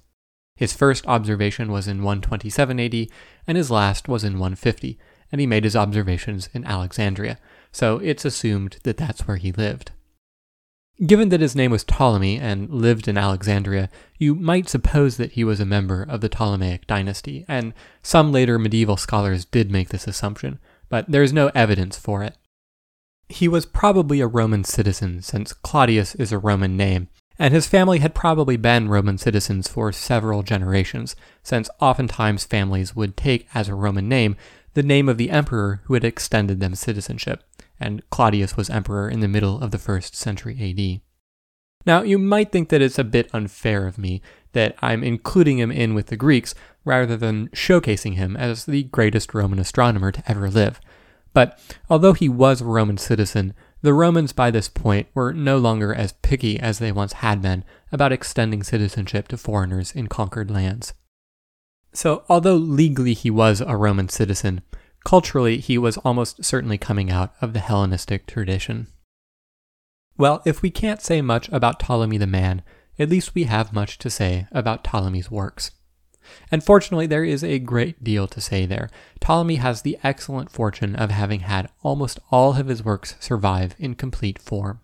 [0.57, 3.07] His first observation was in 127 AD,
[3.45, 4.97] and his last was in 150,
[5.31, 7.37] and he made his observations in Alexandria,
[7.71, 9.91] so it's assumed that that's where he lived.
[11.05, 15.43] Given that his name was Ptolemy and lived in Alexandria, you might suppose that he
[15.43, 20.07] was a member of the Ptolemaic dynasty, and some later medieval scholars did make this
[20.07, 20.57] assumption,
[20.89, 22.35] but there is no evidence for it.
[23.29, 27.09] He was probably a Roman citizen, since Claudius is a Roman name,
[27.39, 33.15] and his family had probably been Roman citizens for several generations, since oftentimes families would
[33.15, 34.35] take as a Roman name
[34.73, 37.43] the name of the emperor who had extended them citizenship,
[37.79, 41.01] and Claudius was emperor in the middle of the first century AD.
[41.85, 44.21] Now, you might think that it's a bit unfair of me
[44.51, 49.33] that I'm including him in with the Greeks rather than showcasing him as the greatest
[49.33, 50.81] Roman astronomer to ever live.
[51.33, 55.93] But although he was a Roman citizen, the Romans by this point were no longer
[55.93, 60.93] as picky as they once had been about extending citizenship to foreigners in conquered lands.
[61.93, 64.61] So, although legally he was a Roman citizen,
[65.05, 68.87] culturally he was almost certainly coming out of the Hellenistic tradition.
[70.17, 72.63] Well, if we can't say much about Ptolemy the man,
[72.99, 75.71] at least we have much to say about Ptolemy's works.
[76.51, 78.89] And fortunately, there is a great deal to say there.
[79.19, 83.95] Ptolemy has the excellent fortune of having had almost all of his works survive in
[83.95, 84.79] complete form.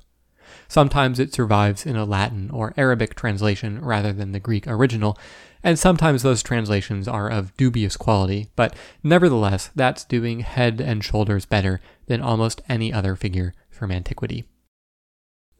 [0.67, 5.17] Sometimes it survives in a Latin or Arabic translation rather than the Greek original,
[5.63, 11.45] and sometimes those translations are of dubious quality, but nevertheless, that's doing head and shoulders
[11.45, 14.43] better than almost any other figure from antiquity.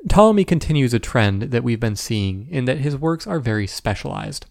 [0.10, 4.46] Ptolemy continues a trend that we've been seeing in that his works are very specialized.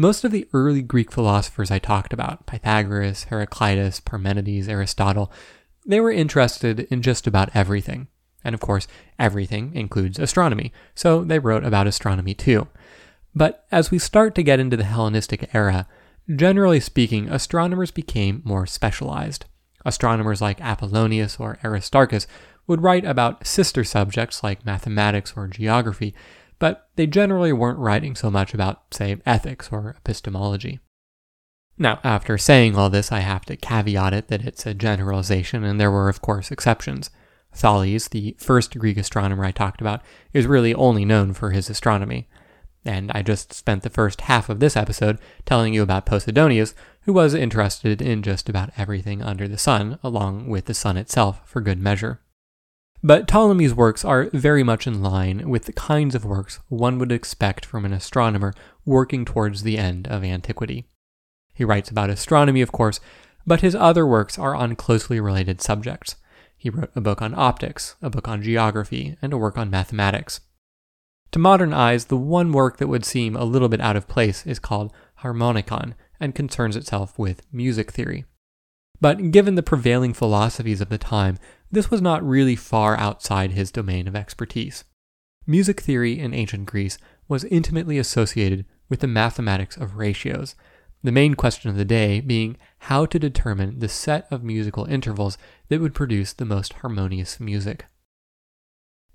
[0.00, 5.30] Most of the early Greek philosophers I talked about, Pythagoras, Heraclitus, Parmenides, Aristotle,
[5.84, 8.08] they were interested in just about everything.
[8.42, 12.66] And of course, everything includes astronomy, so they wrote about astronomy too.
[13.34, 15.86] But as we start to get into the Hellenistic era,
[16.34, 19.44] generally speaking, astronomers became more specialized.
[19.84, 22.26] Astronomers like Apollonius or Aristarchus
[22.66, 26.14] would write about sister subjects like mathematics or geography,
[26.60, 30.78] but they generally weren't writing so much about, say, ethics or epistemology.
[31.76, 35.80] Now, after saying all this, I have to caveat it that it's a generalization, and
[35.80, 37.10] there were, of course, exceptions.
[37.52, 42.28] Thales, the first Greek astronomer I talked about, is really only known for his astronomy.
[42.84, 47.14] And I just spent the first half of this episode telling you about Posidonius, who
[47.14, 51.62] was interested in just about everything under the sun, along with the sun itself, for
[51.62, 52.20] good measure.
[53.02, 57.10] But Ptolemy's works are very much in line with the kinds of works one would
[57.10, 58.52] expect from an astronomer
[58.84, 60.86] working towards the end of antiquity.
[61.54, 63.00] He writes about astronomy, of course,
[63.46, 66.16] but his other works are on closely related subjects.
[66.58, 70.40] He wrote a book on optics, a book on geography, and a work on mathematics.
[71.32, 74.46] To modern eyes, the one work that would seem a little bit out of place
[74.46, 78.26] is called Harmonicon and concerns itself with music theory.
[79.00, 81.38] But given the prevailing philosophies of the time,
[81.70, 84.84] this was not really far outside his domain of expertise.
[85.46, 90.54] Music theory in ancient Greece was intimately associated with the mathematics of ratios,
[91.02, 95.38] the main question of the day being how to determine the set of musical intervals
[95.68, 97.86] that would produce the most harmonious music.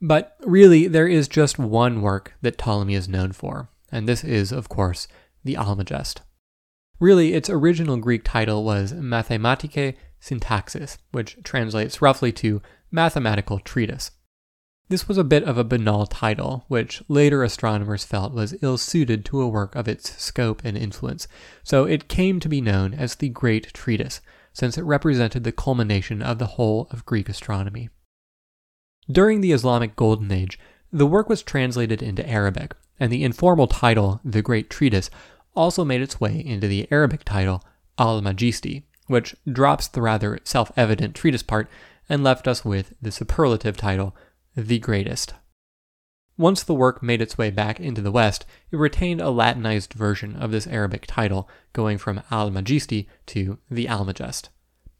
[0.02, 4.52] But really, there is just one work that Ptolemy is known for, and this is,
[4.52, 5.08] of course,
[5.44, 6.22] the Almagest.
[7.00, 14.12] Really, its original Greek title was Mathematike Syntaxis, which translates roughly to Mathematical Treatise.
[14.88, 19.26] This was a bit of a banal title, which later astronomers felt was ill suited
[19.26, 21.28] to a work of its scope and influence,
[21.64, 24.22] so it came to be known as the Great Treatise,
[24.54, 27.90] since it represented the culmination of the whole of Greek astronomy.
[29.12, 30.60] During the Islamic Golden Age,
[30.92, 35.10] the work was translated into Arabic, and the informal title, the Great Treatise,
[35.56, 37.64] also made its way into the Arabic title,
[37.98, 41.70] Al Magisti, which drops the rather self evident treatise part
[42.10, 44.16] and left us with the superlative title,
[44.56, 45.34] the greatest.
[46.38, 50.36] Once the work made its way back into the West, it retained a Latinized version
[50.36, 54.50] of this Arabic title, going from Al Majisti to the Almagest.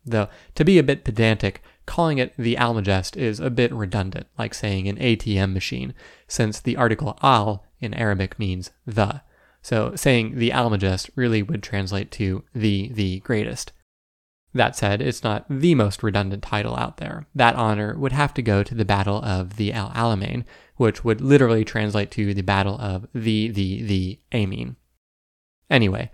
[0.06, 4.54] Though, to be a bit pedantic, calling it the Almagest is a bit redundant, like
[4.54, 5.94] saying an ATM machine,
[6.28, 9.22] since the article al in Arabic means the.
[9.62, 13.74] So saying the Almagest really would translate to the the greatest.
[14.56, 17.28] That said, it's not the most redundant title out there.
[17.36, 20.46] That honor would have to go to the Battle of the Al Alamein,
[20.78, 24.78] which would literally translate to the Battle of the, the, the Amin.
[25.70, 26.10] Anyway,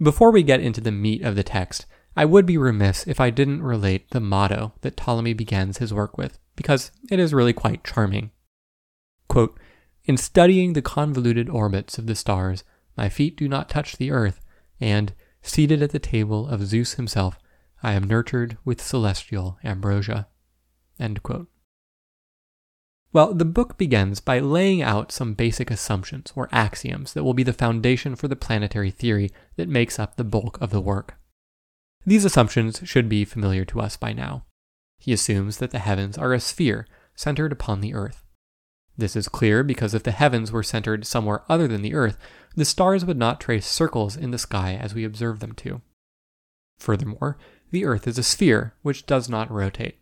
[0.00, 3.30] before we get into the meat of the text, I would be remiss if I
[3.30, 7.82] didn't relate the motto that Ptolemy begins his work with, because it is really quite
[7.82, 8.30] charming.
[9.28, 9.58] Quote,
[10.04, 12.62] In studying the convoluted orbits of the stars,
[12.96, 14.40] my feet do not touch the earth,
[14.80, 17.36] and, seated at the table of Zeus himself,
[17.82, 20.28] I am nurtured with celestial ambrosia.
[23.12, 27.42] Well, the book begins by laying out some basic assumptions or axioms that will be
[27.42, 31.16] the foundation for the planetary theory that makes up the bulk of the work.
[32.06, 34.44] These assumptions should be familiar to us by now.
[34.98, 38.24] He assumes that the heavens are a sphere centered upon the earth.
[38.96, 42.18] This is clear because if the heavens were centered somewhere other than the earth,
[42.54, 45.80] the stars would not trace circles in the sky as we observe them to.
[46.78, 47.38] Furthermore,
[47.70, 49.96] the Earth is a sphere which does not rotate.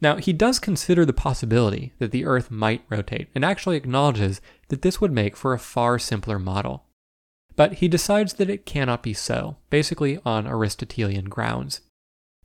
[0.00, 4.82] Now, he does consider the possibility that the Earth might rotate and actually acknowledges that
[4.82, 6.84] this would make for a far simpler model.
[7.54, 11.82] But he decides that it cannot be so, basically on Aristotelian grounds.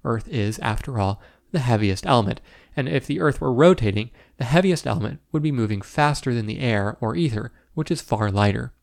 [0.04, 1.22] Earth is, after all,
[1.52, 2.42] the heaviest element,
[2.76, 6.60] and if the Earth were rotating, the heaviest element would be moving faster than the
[6.60, 8.74] air or ether, which is far lighter.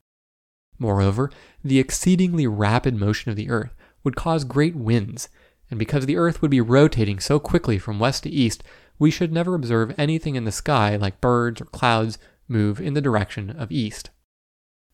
[0.79, 1.31] Moreover,
[1.63, 3.75] the exceedingly rapid motion of the Earth
[4.05, 5.29] would cause great winds,
[5.71, 8.63] and because the Earth would be rotating so quickly from west to east,
[8.99, 13.01] we should never observe anything in the sky like birds or clouds move in the
[13.01, 14.11] direction of east.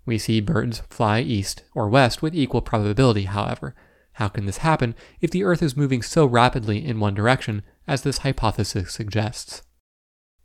[0.07, 3.75] We see birds fly east or west with equal probability, however.
[4.13, 8.03] How can this happen if the Earth is moving so rapidly in one direction as
[8.03, 9.63] this hypothesis suggests?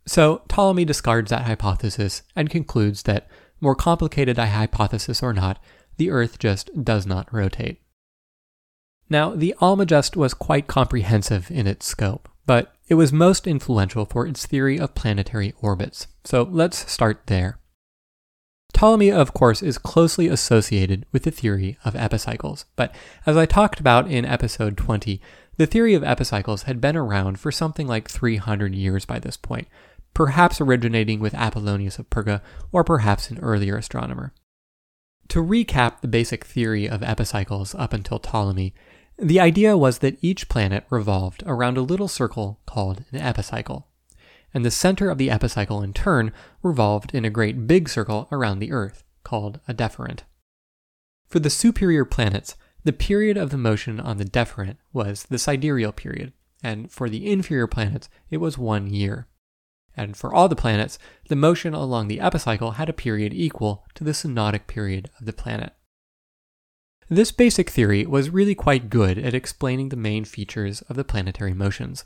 [0.06, 3.26] So, Ptolemy discards that hypothesis and concludes that,
[3.60, 5.58] more complicated a hypothesis or not,
[5.96, 7.80] the Earth just does not rotate.
[9.14, 14.26] Now, the Almagest was quite comprehensive in its scope, but it was most influential for
[14.26, 16.08] its theory of planetary orbits.
[16.24, 17.60] So let's start there.
[18.72, 22.92] Ptolemy, of course, is closely associated with the theory of epicycles, but
[23.24, 25.20] as I talked about in episode 20,
[25.58, 29.68] the theory of epicycles had been around for something like 300 years by this point,
[30.12, 32.40] perhaps originating with Apollonius of Perga
[32.72, 34.34] or perhaps an earlier astronomer.
[35.28, 38.74] To recap the basic theory of epicycles up until Ptolemy,
[39.18, 43.88] the idea was that each planet revolved around a little circle called an epicycle
[44.54, 48.60] and the center of the epicycle in turn revolved in a great big circle around
[48.60, 50.20] the Earth, called a deferent.
[51.26, 55.92] For the superior planets, the period of the motion on the deferent was the sidereal
[55.92, 59.26] period, and for the inferior planets, it was one year.
[59.96, 60.98] And for all the planets,
[61.28, 65.32] the motion along the epicycle had a period equal to the synodic period of the
[65.32, 65.72] planet.
[67.08, 71.52] This basic theory was really quite good at explaining the main features of the planetary
[71.52, 72.04] motions.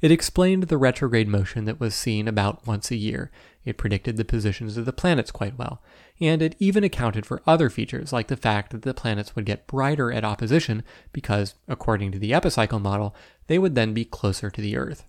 [0.00, 3.30] It explained the retrograde motion that was seen about once a year.
[3.64, 5.82] It predicted the positions of the planets quite well,
[6.20, 9.66] and it even accounted for other features like the fact that the planets would get
[9.66, 13.14] brighter at opposition because, according to the epicycle model,
[13.46, 15.06] they would then be closer to the Earth.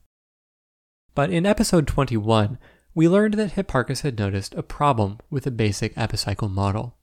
[1.16, 2.58] But in episode 21,
[2.94, 6.97] we learned that Hipparchus had noticed a problem with the basic epicycle model.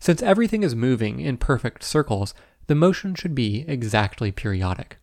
[0.00, 2.34] Since everything is moving in perfect circles,
[2.66, 4.98] the motion should be exactly periodic.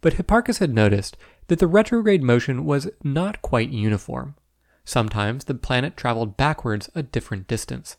[0.00, 1.16] But Hipparchus had noticed
[1.48, 4.36] that the retrograde motion was not quite uniform.
[4.84, 7.96] Sometimes the planet traveled backwards a different distance.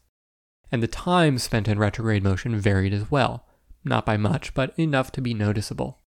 [0.71, 3.45] And the time spent in retrograde motion varied as well,
[3.83, 5.99] not by much, but enough to be noticeable.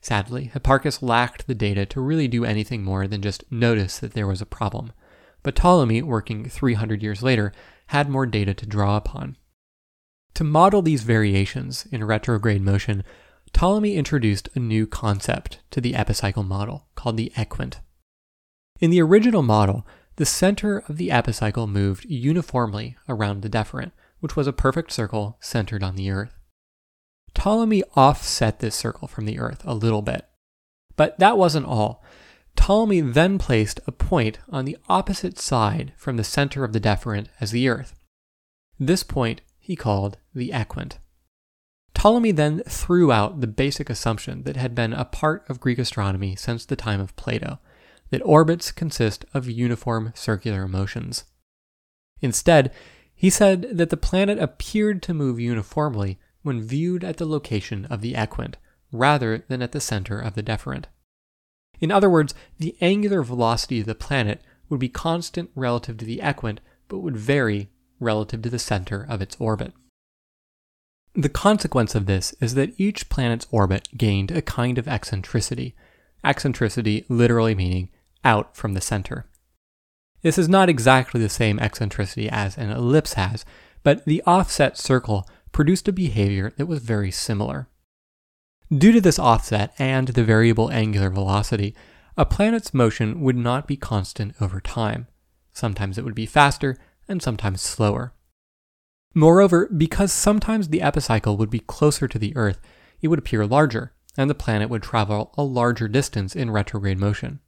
[0.00, 4.26] Sadly, Hipparchus lacked the data to really do anything more than just notice that there
[4.26, 4.92] was a problem.
[5.42, 7.52] But Ptolemy, working 300 years later,
[7.90, 9.36] had more data to draw upon.
[10.34, 13.02] To model these variations in retrograde motion,
[13.52, 17.80] Ptolemy introduced a new concept to the epicycle model called the equant.
[18.78, 19.84] In the original model,
[20.14, 25.36] the center of the epicycle moved uniformly around the deferent, which was a perfect circle
[25.40, 26.38] centered on the Earth.
[27.34, 30.28] Ptolemy offset this circle from the Earth a little bit.
[30.94, 32.04] But that wasn't all.
[32.56, 37.26] Ptolemy then placed a point on the opposite side from the center of the deferent
[37.40, 37.94] as the Earth.
[38.78, 40.98] This point he called the equant.
[41.94, 46.34] Ptolemy then threw out the basic assumption that had been a part of Greek astronomy
[46.34, 47.58] since the time of Plato
[48.10, 51.24] that orbits consist of uniform circular motions.
[52.20, 52.72] Instead,
[53.14, 58.00] he said that the planet appeared to move uniformly when viewed at the location of
[58.00, 58.56] the equant
[58.92, 60.86] rather than at the center of the deferent.
[61.80, 66.22] In other words, the angular velocity of the planet would be constant relative to the
[66.22, 67.68] equant but would vary
[67.98, 69.72] relative to the center of its orbit.
[71.14, 75.74] The consequence of this is that each planet's orbit gained a kind of eccentricity,
[76.22, 77.90] eccentricity literally meaning
[78.24, 79.26] out from the center.
[80.22, 83.44] This is not exactly the same eccentricity as an ellipse has,
[83.82, 87.68] but the offset circle produced a behavior that was very similar.
[88.72, 91.74] Due to this offset and the variable angular velocity,
[92.16, 95.08] a planet's motion would not be constant over time.
[95.52, 96.76] Sometimes it would be faster
[97.08, 98.12] and sometimes slower.
[99.12, 102.60] Moreover, because sometimes the epicycle would be closer to the Earth,
[103.00, 107.40] it would appear larger, and the planet would travel a larger distance in retrograde motion.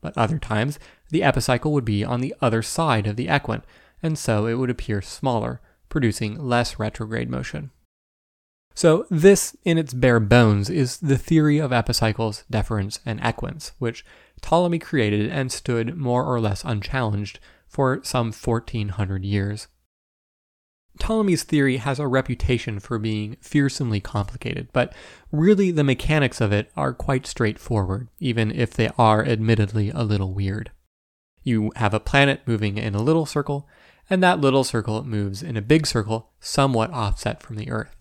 [0.00, 3.64] But other times, the epicycle would be on the other side of the equant,
[4.02, 7.70] and so it would appear smaller, producing less retrograde motion.
[8.76, 14.04] So, this, in its bare bones, is the theory of epicycles, deferents, and equants, which
[14.42, 19.68] Ptolemy created and stood more or less unchallenged for some 1400 years.
[20.98, 24.92] Ptolemy's theory has a reputation for being fearsomely complicated, but
[25.32, 30.34] really the mechanics of it are quite straightforward, even if they are admittedly a little
[30.34, 30.70] weird.
[31.42, 33.66] You have a planet moving in a little circle,
[34.10, 37.95] and that little circle moves in a big circle somewhat offset from the Earth.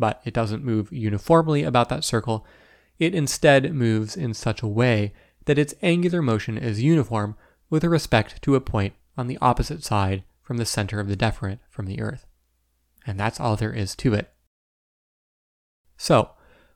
[0.00, 2.44] But it doesn't move uniformly about that circle,
[2.98, 5.12] it instead moves in such a way
[5.44, 7.36] that its angular motion is uniform
[7.70, 11.60] with respect to a point on the opposite side from the center of the deferent
[11.70, 12.26] from the Earth
[13.06, 14.32] and that's all there is to it.
[15.96, 16.30] So,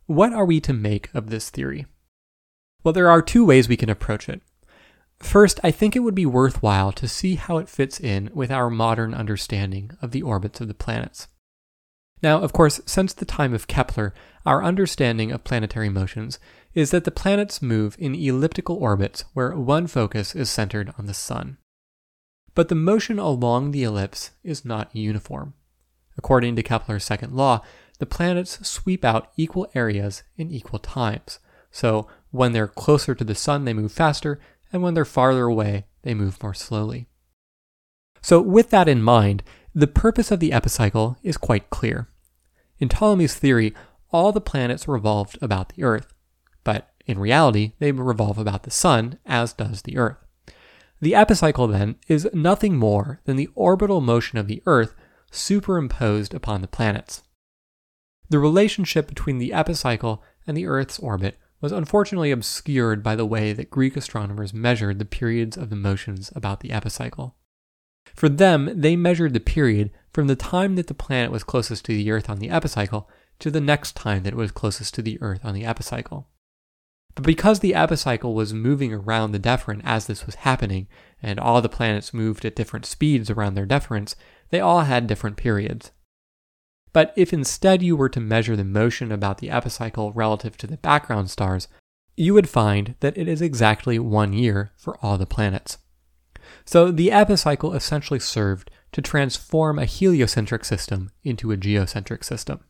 [0.07, 1.87] what are we to make of this theory?
[2.83, 4.43] Well, there are two ways we can approach it.
[5.19, 8.69] First, I think it would be worthwhile to see how it fits in with our
[8.69, 11.29] modern understanding of the orbits of the planets.
[12.23, 14.15] Now, of course, since the time of Kepler,
[14.47, 16.39] our understanding of planetary motions
[16.75, 21.15] is that the planets move in elliptical orbits where one focus is centered on the
[21.15, 21.59] Sun.
[22.55, 25.55] But the motion along the ellipse is not uniform.
[26.17, 27.63] According to Kepler's second law,
[27.99, 31.39] the planets sweep out equal areas in equal times.
[31.71, 34.41] So, When they're closer to the sun, they move faster,
[34.73, 37.07] and when they're farther away, they move more slowly.
[38.23, 39.45] So, with that in mind,
[39.75, 42.09] the purpose of the epicycle is quite clear.
[42.79, 43.75] In Ptolemy's theory,
[44.13, 46.15] all the planets revolved about the Earth,
[46.63, 50.19] but in reality, they revolve about the Sun, as does the Earth.
[51.01, 54.95] The epicycle, then, is nothing more than the orbital motion of the Earth
[55.33, 57.23] superimposed upon the planets.
[58.29, 63.53] The relationship between the epicycle and the Earth's orbit was unfortunately obscured by the way
[63.53, 67.37] that Greek astronomers measured the periods of the motions about the epicycle.
[68.15, 71.93] For them, they measured the period from the time that the planet was closest to
[71.93, 73.09] the Earth on the epicycle
[73.41, 76.29] to the next time that it was closest to the Earth on the epicycle.
[77.15, 80.89] But because the epicycle was moving around the deferent as this was happening,
[81.23, 84.15] and all the planets moved at different speeds around their deferents,
[84.51, 85.91] they all had different periods.
[86.93, 90.77] But if instead you were to measure the motion about the epicycle relative to the
[90.77, 91.67] background stars,
[92.17, 95.79] you would find that it is exactly one year for all the planets.
[96.67, 102.61] So the epicycle essentially served to transform a heliocentric system into a geocentric system.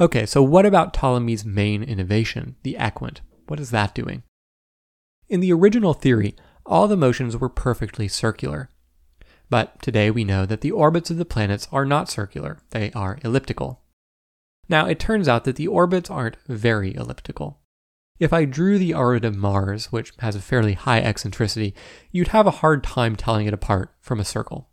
[0.00, 3.20] Okay, so what about Ptolemy's main innovation, the equant?
[3.48, 4.22] What is that doing?
[5.28, 8.70] In the original theory, all the motions were perfectly circular.
[9.48, 13.18] But today we know that the orbits of the planets are not circular, they are
[13.22, 13.82] elliptical.
[14.68, 17.59] Now, it turns out that the orbits aren't very elliptical.
[18.20, 21.74] If I drew the orbit of Mars, which has a fairly high eccentricity,
[22.12, 24.68] you'd have a hard time telling it apart from a circle.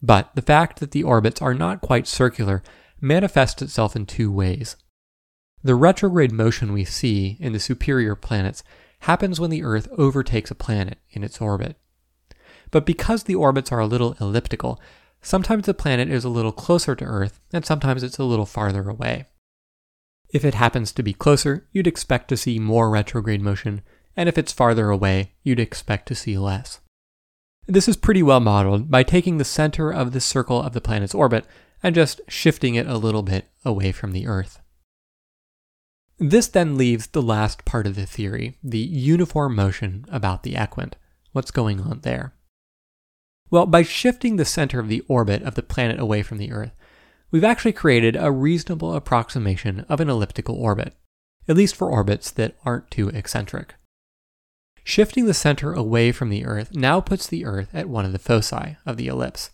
[0.00, 2.62] But the fact that the orbits are not quite circular
[3.00, 4.76] manifests itself in two ways.
[5.64, 8.62] The retrograde motion we see in the superior planets
[9.00, 11.76] happens when the Earth overtakes a planet in its orbit.
[12.70, 14.80] But because the orbits are a little elliptical,
[15.20, 18.88] sometimes the planet is a little closer to Earth and sometimes it's a little farther
[18.88, 19.26] away.
[20.32, 23.82] If it happens to be closer, you'd expect to see more retrograde motion,
[24.16, 26.80] and if it's farther away, you'd expect to see less.
[27.66, 31.14] This is pretty well modeled by taking the center of the circle of the planet's
[31.14, 31.46] orbit
[31.82, 34.60] and just shifting it a little bit away from the Earth.
[36.18, 40.96] This then leaves the last part of the theory, the uniform motion about the equant.
[41.32, 42.34] What's going on there?
[43.50, 46.72] Well, by shifting the center of the orbit of the planet away from the Earth,
[47.30, 50.94] we've actually created a reasonable approximation of an elliptical orbit,
[51.48, 53.74] at least for orbits that aren't too eccentric.
[54.84, 58.18] Shifting the center away from the Earth now puts the Earth at one of the
[58.18, 59.50] foci of the ellipse.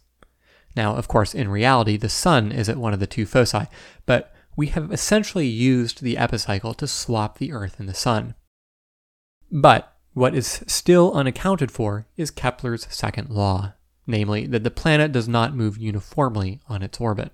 [0.77, 3.66] Now, of course, in reality, the Sun is at one of the two foci,
[4.05, 8.35] but we have essentially used the epicycle to swap the Earth and the Sun.
[9.51, 13.74] But what is still unaccounted for is Kepler's second law,
[14.07, 17.33] namely that the planet does not move uniformly on its orbit.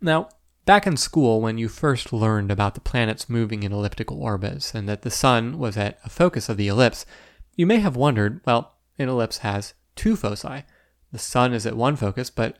[0.00, 0.28] Now,
[0.64, 4.88] back in school, when you first learned about the planets moving in elliptical orbits and
[4.88, 7.06] that the Sun was at a focus of the ellipse,
[7.54, 10.64] you may have wondered well, an ellipse has two foci.
[11.12, 12.58] The Sun is at one focus, but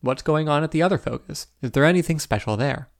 [0.00, 1.48] what's going on at the other focus?
[1.62, 2.90] Is there anything special there?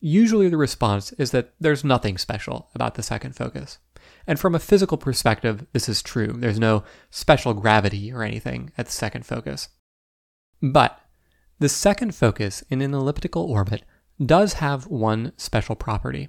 [0.00, 3.78] Usually the response is that there's nothing special about the second focus.
[4.26, 6.34] And from a physical perspective, this is true.
[6.36, 9.68] There's no special gravity or anything at the second focus.
[10.62, 11.00] But
[11.58, 13.82] the second focus in an elliptical orbit
[14.24, 16.28] does have one special property.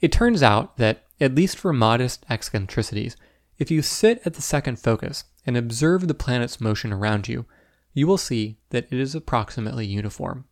[0.00, 3.16] It turns out that, at least for modest eccentricities,
[3.58, 7.46] if you sit at the second focus and observe the planet's motion around you,
[7.92, 10.46] you will see that it is approximately uniform.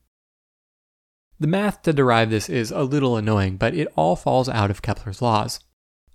[1.41, 4.82] The math to derive this is a little annoying, but it all falls out of
[4.82, 5.61] Kepler's laws.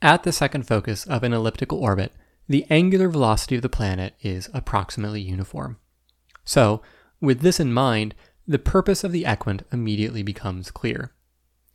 [0.01, 2.13] At the second focus of an elliptical orbit,
[2.47, 5.77] the angular velocity of the planet is approximately uniform.
[6.43, 6.83] So,
[7.21, 8.15] with this in mind,
[8.47, 11.13] the purpose of the equant immediately becomes clear.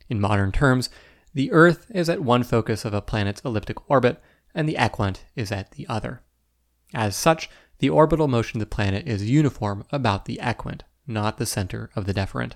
[0.09, 0.89] In modern terms,
[1.33, 4.21] the Earth is at one focus of a planet's elliptic orbit,
[4.53, 6.21] and the equant is at the other.
[6.93, 11.45] As such, the orbital motion of the planet is uniform about the equant, not the
[11.45, 12.53] center of the deferent.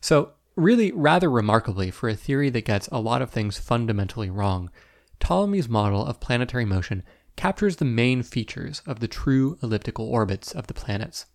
[0.00, 4.70] So, really, rather remarkably, for a theory that gets a lot of things fundamentally wrong,
[5.18, 7.02] Ptolemy's model of planetary motion
[7.36, 11.26] captures the main features of the true elliptical orbits of the planets.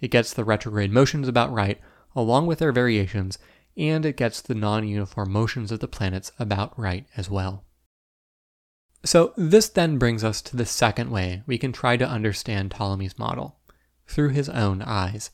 [0.00, 1.80] It gets the retrograde motions about right,
[2.14, 3.38] along with their variations,
[3.76, 7.64] and it gets the non uniform motions of the planets about right as well.
[9.04, 13.18] So, this then brings us to the second way we can try to understand Ptolemy's
[13.18, 13.58] model
[14.06, 15.30] through his own eyes.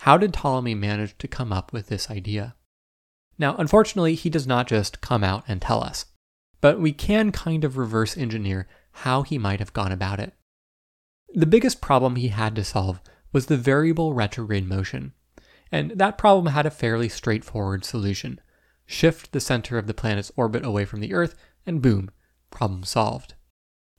[0.00, 2.54] How did Ptolemy manage to come up with this idea?
[3.38, 6.06] Now, unfortunately, he does not just come out and tell us,
[6.60, 10.34] but we can kind of reverse engineer how he might have gone about it.
[11.34, 13.00] The biggest problem he had to solve
[13.32, 15.12] was the variable retrograde motion.
[15.70, 18.40] And that problem had a fairly straightforward solution.
[18.86, 21.34] shift the center of the planet's orbit away from the Earth,
[21.66, 22.10] and boom,
[22.50, 23.34] problem solved.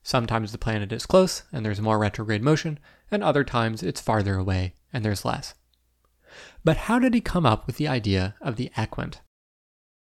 [0.03, 2.79] Sometimes the planet is close and there's more retrograde motion,
[3.09, 5.55] and other times it's farther away and there's less.
[6.63, 9.21] But how did he come up with the idea of the equant?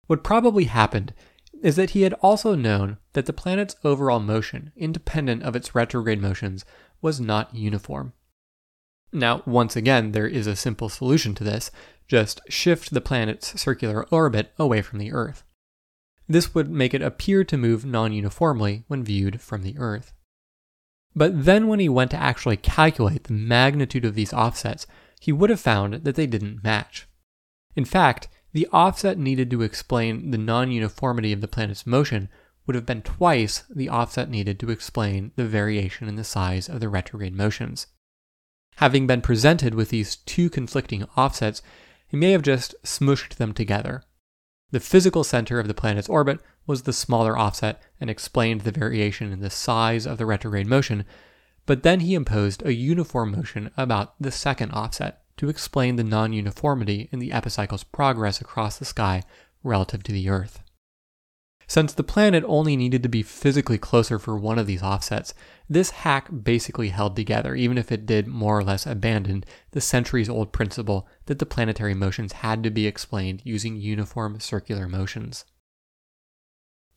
[0.08, 1.14] What probably happened
[1.62, 6.22] is that he had also known that the planet's overall motion, independent of its retrograde
[6.22, 6.66] motions,
[7.02, 8.14] was not uniform.
[9.14, 11.72] Now, once again, there is a simple solution to this
[12.08, 15.44] just shift the planet's circular orbit away from the Earth.
[16.28, 20.14] This would make it appear to move non uniformly when viewed from the Earth.
[21.16, 24.88] But then, when he went to actually calculate the magnitude of these offsets,
[25.20, 27.08] he would have found that they didn't match.
[27.76, 32.30] In fact, the offset needed to explain the non uniformity of the planet's motion
[32.66, 36.80] would have been twice the offset needed to explain the variation in the size of
[36.80, 37.88] the retrograde motions.
[38.78, 41.62] Having been presented with these two conflicting offsets,
[42.08, 44.04] he may have just smushed them together,
[44.72, 49.32] the physical center of the planet's orbit was the smaller offset and explained the variation
[49.32, 51.06] in the size of the retrograde motion,
[51.66, 56.32] but then he imposed a uniform motion about the second offset to explain the non
[56.32, 59.24] uniformity in the epicycle's progress across the sky
[59.62, 60.64] relative to the Earth.
[61.72, 65.34] Since the planet only needed to be physically closer for one of these offsets,
[65.70, 70.28] this hack basically held together, even if it did more or less abandon the centuries
[70.28, 75.46] old principle that the planetary motions had to be explained using uniform circular motions.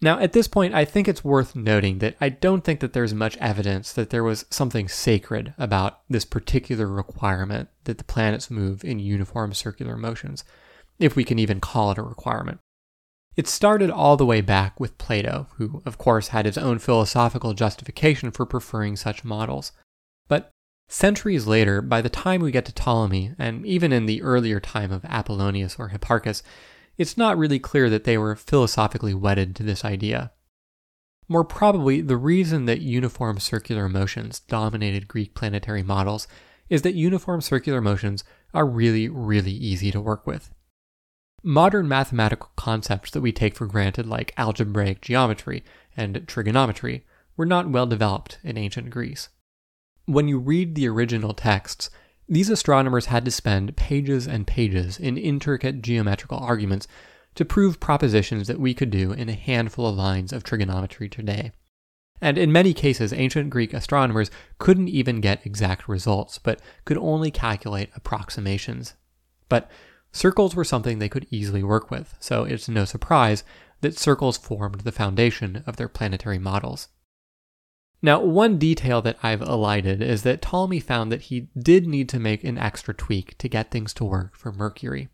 [0.02, 3.14] Now, at this point, I think it's worth noting that I don't think that there's
[3.14, 8.82] much evidence that there was something sacred about this particular requirement that the planets move
[8.82, 10.42] in uniform circular motions,
[10.98, 12.58] if we can even call it a requirement.
[13.36, 17.52] It started all the way back with Plato, who, of course, had his own philosophical
[17.52, 19.72] justification for preferring such models.
[20.28, 20.50] But
[20.88, 24.92] centuries later, by the time we get to Ptolemy, and even in the earlier time
[24.92, 26.42] of Apollonius or Hipparchus,
[26.96, 30.30] it's not really clear that they were philosophically wedded to this idea.
[31.28, 36.28] More probably, the reason that uniform circular motions dominated Greek planetary models
[36.68, 38.22] is that uniform circular motions
[38.52, 40.50] are really, really easy to work with.
[41.46, 45.62] Modern mathematical concepts that we take for granted, like algebraic geometry
[45.94, 47.04] and trigonometry,
[47.36, 49.28] were not well developed in ancient Greece.
[50.06, 51.90] When you read the original texts,
[52.26, 56.88] these astronomers had to spend pages and pages in intricate geometrical arguments
[57.34, 61.52] to prove propositions that we could do in a handful of lines of trigonometry today.
[62.22, 67.30] And in many cases, ancient Greek astronomers couldn't even get exact results, but could only
[67.30, 68.94] calculate approximations.
[69.50, 69.70] But
[70.14, 73.42] Circles were something they could easily work with, so it's no surprise
[73.80, 76.86] that circles formed the foundation of their planetary models.
[78.00, 82.20] Now, one detail that I've elided is that Ptolemy found that he did need to
[82.20, 85.08] make an extra tweak to get things to work for Mercury.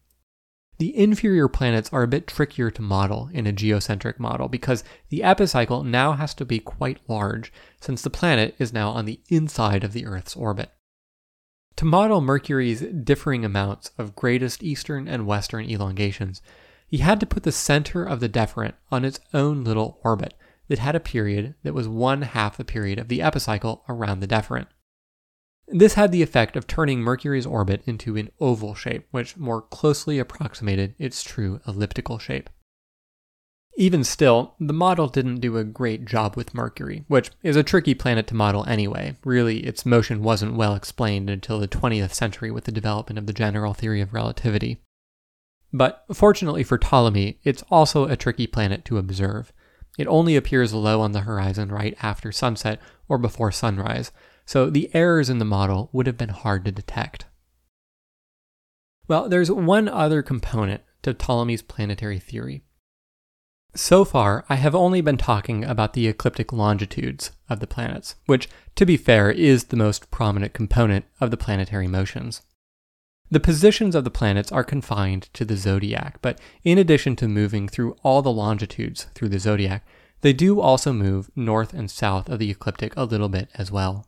[0.77, 5.23] The inferior planets are a bit trickier to model in a geocentric model because the
[5.23, 9.83] epicycle now has to be quite large, since the planet is now on the inside
[9.83, 10.71] of the Earth's orbit.
[11.81, 16.43] To model Mercury's differing amounts of greatest eastern and western elongations,
[16.87, 20.35] he had to put the center of the deferent on its own little orbit
[20.69, 24.29] that had a period that was one half the period of the epicycle around the
[24.29, 24.67] deferent.
[25.69, 30.19] This had the effect of turning Mercury's orbit into an oval shape, which more closely
[30.19, 32.51] approximated its true elliptical shape.
[33.81, 37.95] Even still, the model didn't do a great job with Mercury, which is a tricky
[37.95, 39.17] planet to model anyway.
[39.25, 43.33] Really, its motion wasn't well explained until the 20th century with the development of the
[43.33, 44.83] general theory of relativity.
[45.73, 49.51] But fortunately for Ptolemy, it's also a tricky planet to observe.
[49.99, 54.13] It only appears low on the horizon right after sunset or before sunrise,
[54.45, 57.25] so the errors in the model would have been hard to detect.
[59.09, 62.63] Well, there's one other component to Ptolemy's planetary theory,
[63.75, 68.49] so far, I have only been talking about the ecliptic longitudes of the planets, which,
[68.75, 72.43] to be fair, is the most prominent component of the planetary motions.
[73.31, 77.69] The positions of the planets are confined to the zodiac, but in addition to moving
[77.69, 79.87] through all the longitudes through the zodiac,
[80.23, 84.07] they do also move north and south of the ecliptic a little bit as well.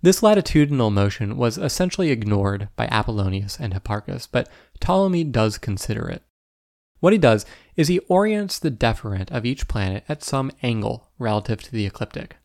[0.00, 4.48] This latitudinal motion was essentially ignored by Apollonius and Hipparchus, but
[4.80, 6.22] Ptolemy does consider it.
[7.02, 7.44] What he does
[7.76, 12.36] is he orients the deferent of each planet at some angle relative to the ecliptic.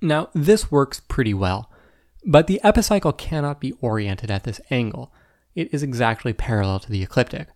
[0.00, 1.70] Now, this works pretty well,
[2.26, 5.12] but the epicycle cannot be oriented at this angle.
[5.54, 7.50] It is exactly parallel to the ecliptic.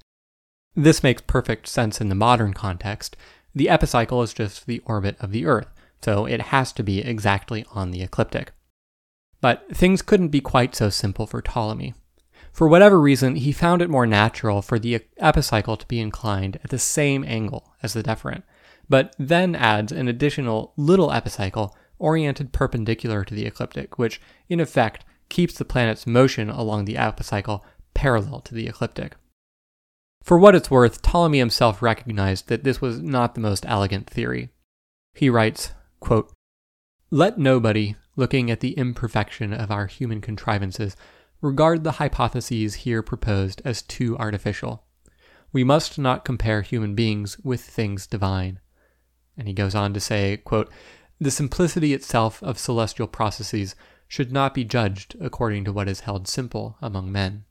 [0.76, 3.16] This makes perfect sense in the modern context.
[3.52, 7.66] The epicycle is just the orbit of the Earth, so it has to be exactly
[7.72, 8.52] on the ecliptic.
[9.40, 11.94] But things couldn't be quite so simple for Ptolemy.
[12.56, 16.70] For whatever reason, he found it more natural for the epicycle to be inclined at
[16.70, 18.44] the same angle as the deferent,
[18.88, 25.04] but then adds an additional little epicycle oriented perpendicular to the ecliptic, which, in effect,
[25.28, 29.16] keeps the planet's motion along the epicycle parallel to the ecliptic.
[30.22, 34.48] For what it's worth, Ptolemy himself recognized that this was not the most elegant theory.
[35.12, 36.32] He writes, quote,
[37.10, 40.96] Let nobody, looking at the imperfection of our human contrivances,
[41.46, 44.84] regard the hypotheses here proposed as too artificial.
[45.52, 48.60] We must not compare human beings with things divine.
[49.38, 50.70] And he goes on to say, quote,
[51.20, 53.74] The simplicity itself of celestial processes
[54.08, 57.44] should not be judged according to what is held simple among men.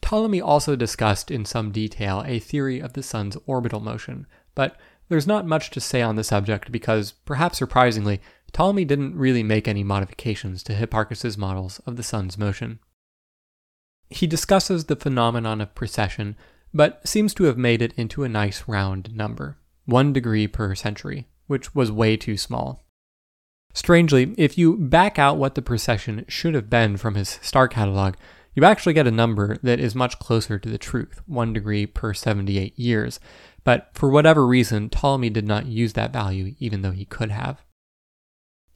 [0.00, 4.76] Ptolemy also discussed in some detail a theory of the sun's orbital motion, but
[5.08, 8.20] there's not much to say on the subject because, perhaps surprisingly,
[8.52, 12.78] Ptolemy didn't really make any modifications to Hipparchus's models of the sun's motion.
[14.10, 16.36] He discusses the phenomenon of precession,
[16.74, 21.28] but seems to have made it into a nice round number, one degree per century,
[21.46, 22.84] which was way too small.
[23.72, 28.16] Strangely, if you back out what the precession should have been from his star catalog,
[28.54, 32.12] you actually get a number that is much closer to the truth, 1 degree per
[32.12, 33.18] 78 years.
[33.64, 37.62] But for whatever reason, Ptolemy did not use that value, even though he could have.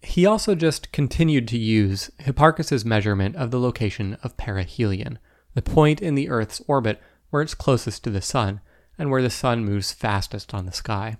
[0.06, 5.18] He also just continued to use Hipparchus's measurement of the location of perihelion,
[5.54, 8.60] the point in the Earth's orbit where it's closest to the Sun,
[8.96, 11.18] and where the Sun moves fastest on the sky.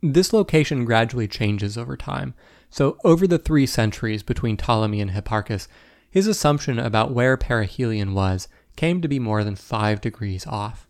[0.00, 2.34] This location gradually changes over time,
[2.70, 5.66] so over the three centuries between Ptolemy and Hipparchus,
[6.08, 8.46] his assumption about where perihelion was
[8.76, 10.86] came to be more than five degrees off.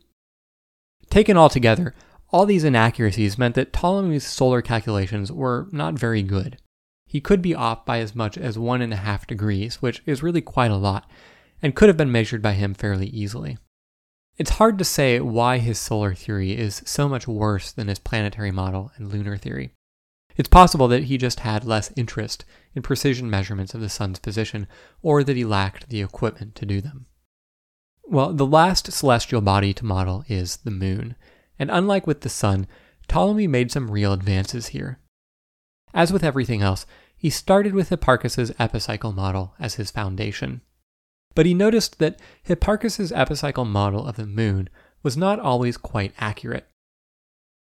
[1.09, 1.95] Taken all together,
[2.30, 6.59] all these inaccuracies meant that Ptolemy's solar calculations were not very good.
[7.13, 10.23] He could be off by as much as one and a half degrees, which is
[10.23, 11.07] really quite a lot,
[11.61, 13.59] and could have been measured by him fairly easily.
[14.39, 18.51] It's hard to say why his solar theory is so much worse than his planetary
[18.51, 19.75] model and lunar theory.
[20.39, 24.67] It's possible that he just had less interest in precision measurements of the sun's position,
[25.03, 27.05] or that he lacked the equipment to do them.
[28.05, 31.17] Well, the last celestial body to model is the moon,
[31.59, 32.67] and unlike with the sun,
[33.07, 34.99] Ptolemy made some real advances here.
[35.93, 36.87] As with everything else,
[37.23, 40.61] he started with Hipparchus's epicycle model as his foundation.
[41.37, 44.68] But he noticed that Hipparchus's epicycle model of the moon
[45.05, 46.66] was not always quite accurate.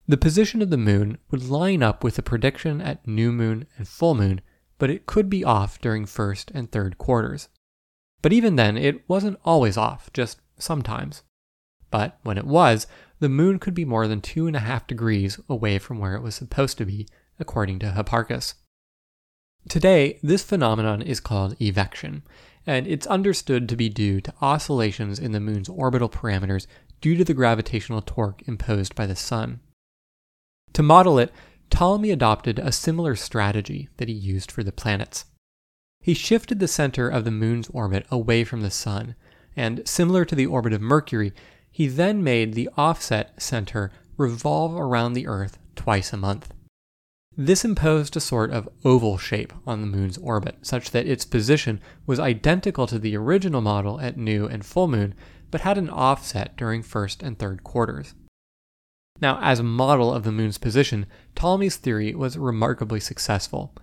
[0.07, 3.87] The position of the moon would line up with the prediction at new moon and
[3.87, 4.41] full moon,
[4.79, 7.47] but it could be off during first and third quarters.
[8.23, 11.21] But even then, it wasn't always off, just sometimes.
[11.91, 12.87] But when it was,
[13.19, 16.23] the moon could be more than two and a half degrees away from where it
[16.23, 17.07] was supposed to be,
[17.39, 18.55] according to Hipparchus.
[19.69, 22.23] Today, this phenomenon is called evection,
[22.65, 26.67] and it's understood to be due to oscillations in the moon's orbital parameters
[26.99, 29.59] due to the gravitational torque imposed by the sun.
[30.73, 31.31] To model it,
[31.69, 35.25] Ptolemy adopted a similar strategy that he used for the planets.
[36.01, 39.15] He shifted the center of the moon's orbit away from the sun,
[39.55, 41.33] and similar to the orbit of Mercury,
[41.69, 46.53] he then made the offset center revolve around the Earth twice a month.
[47.37, 51.79] This imposed a sort of oval shape on the moon's orbit, such that its position
[52.05, 55.15] was identical to the original model at new and full moon,
[55.49, 58.13] but had an offset during first and third quarters.
[59.21, 61.05] Now, as a model of the moon's position,
[61.35, 63.73] Ptolemy's theory was remarkably successful.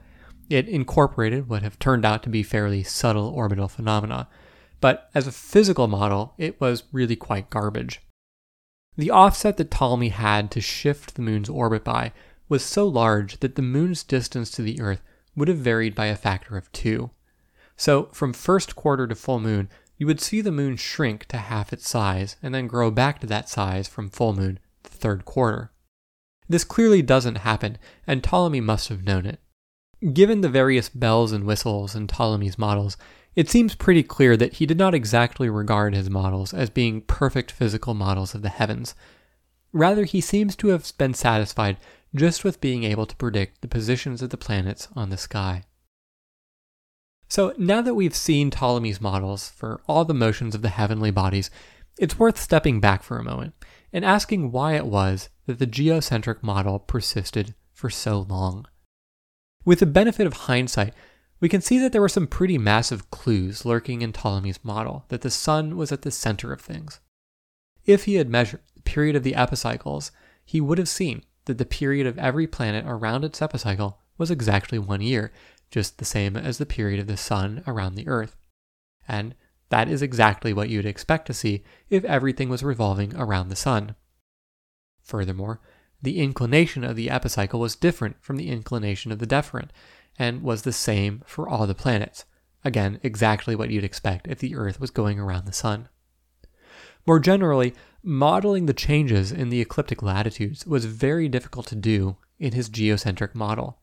[0.51, 4.29] It incorporated what have turned out to be fairly subtle orbital phenomena,
[4.81, 8.01] but as a physical model, it was really quite garbage.
[8.97, 12.13] The offset that Ptolemy had to shift the moon's orbit by
[12.49, 15.03] was so large that the moon's distance to the Earth
[15.37, 17.11] would have varied by a factor of two.
[17.77, 21.73] So, from first quarter to full moon, you would see the moon shrink to half
[21.73, 25.73] its size and then grow back to that size from full moon to third quarter.
[26.49, 29.41] This clearly doesn't happen, and Ptolemy must have known it.
[30.13, 32.97] Given the various bells and whistles in Ptolemy's models,
[33.35, 37.51] it seems pretty clear that he did not exactly regard his models as being perfect
[37.51, 38.95] physical models of the heavens.
[39.73, 41.77] Rather, he seems to have been satisfied
[42.15, 45.65] just with being able to predict the positions of the planets on the sky.
[47.29, 51.51] So now that we've seen Ptolemy's models for all the motions of the heavenly bodies,
[51.99, 53.55] it's worth stepping back for a moment
[53.93, 58.67] and asking why it was that the geocentric model persisted for so long.
[59.65, 60.95] With the benefit of hindsight,
[61.41, 65.21] we can see that there were some pretty massive clues lurking in Ptolemy's model that
[65.21, 67.01] the sun was at the center of things.
[67.85, 70.11] If he had measured the period of the epicycles,
[70.45, 74.79] he would have seen that the period of every planet around its epicycle was exactly
[74.79, 75.33] one year,
[75.71, 78.37] just the same as the period of the Sun around the Earth.
[79.09, 79.35] and
[79.71, 83.95] that is exactly what you'd expect to see if everything was revolving around the sun.
[85.03, 85.61] Furthermore,
[86.01, 89.71] the inclination of the epicycle was different from the inclination of the deferent,
[90.19, 92.25] and was the same for all the planets.
[92.65, 95.89] Again, exactly what you'd expect if the Earth was going around the sun.
[97.07, 102.53] More generally, modeling the changes in the ecliptic latitudes was very difficult to do in
[102.53, 103.79] his geocentric model.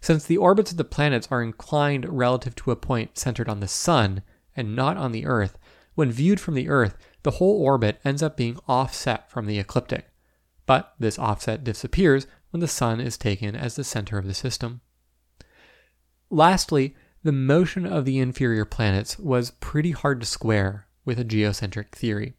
[0.00, 3.68] Since the orbits of the planets are inclined relative to a point centered on the
[3.68, 4.22] Sun
[4.54, 5.58] and not on the Earth,
[5.94, 10.06] when viewed from the Earth, the whole orbit ends up being offset from the ecliptic.
[10.66, 14.80] But this offset disappears when the Sun is taken as the center of the system.
[16.30, 16.94] Lastly,
[17.24, 22.36] the motion of the inferior planets was pretty hard to square with a geocentric theory.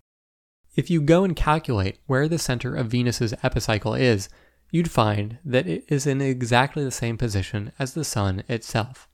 [0.75, 4.29] If you go and calculate where the center of Venus's epicycle is,
[4.71, 9.07] you'd find that it is in exactly the same position as the Sun itself.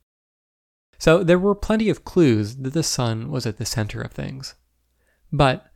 [0.97, 4.55] So there were plenty of clues that the Sun was at the center of things.
[5.31, 5.67] But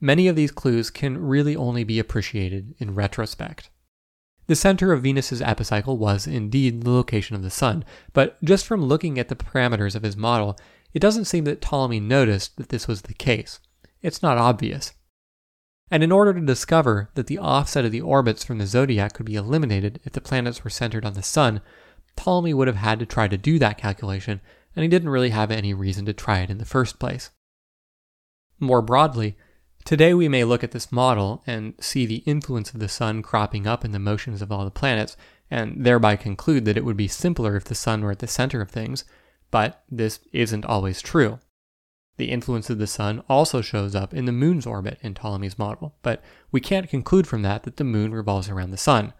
[0.00, 3.70] many of these clues can really only be appreciated in retrospect.
[4.46, 8.84] The center of Venus's epicycle was indeed the location of the Sun, but just from
[8.84, 10.56] looking at the parameters of his model,
[10.94, 13.60] it doesn't seem that Ptolemy noticed that this was the case.
[14.02, 14.92] It's not obvious.
[15.90, 19.26] And in order to discover that the offset of the orbits from the zodiac could
[19.26, 21.60] be eliminated if the planets were centered on the Sun,
[22.16, 24.40] Ptolemy would have had to try to do that calculation,
[24.74, 27.30] and he didn't really have any reason to try it in the first place.
[28.58, 29.36] More broadly,
[29.86, 33.68] Today, we may look at this model and see the influence of the sun cropping
[33.68, 35.16] up in the motions of all the planets,
[35.48, 38.60] and thereby conclude that it would be simpler if the sun were at the center
[38.60, 39.04] of things,
[39.52, 41.38] but this isn't always true.
[42.16, 45.94] The influence of the sun also shows up in the moon's orbit in Ptolemy's model,
[46.02, 49.12] but we can't conclude from that that the moon revolves around the sun.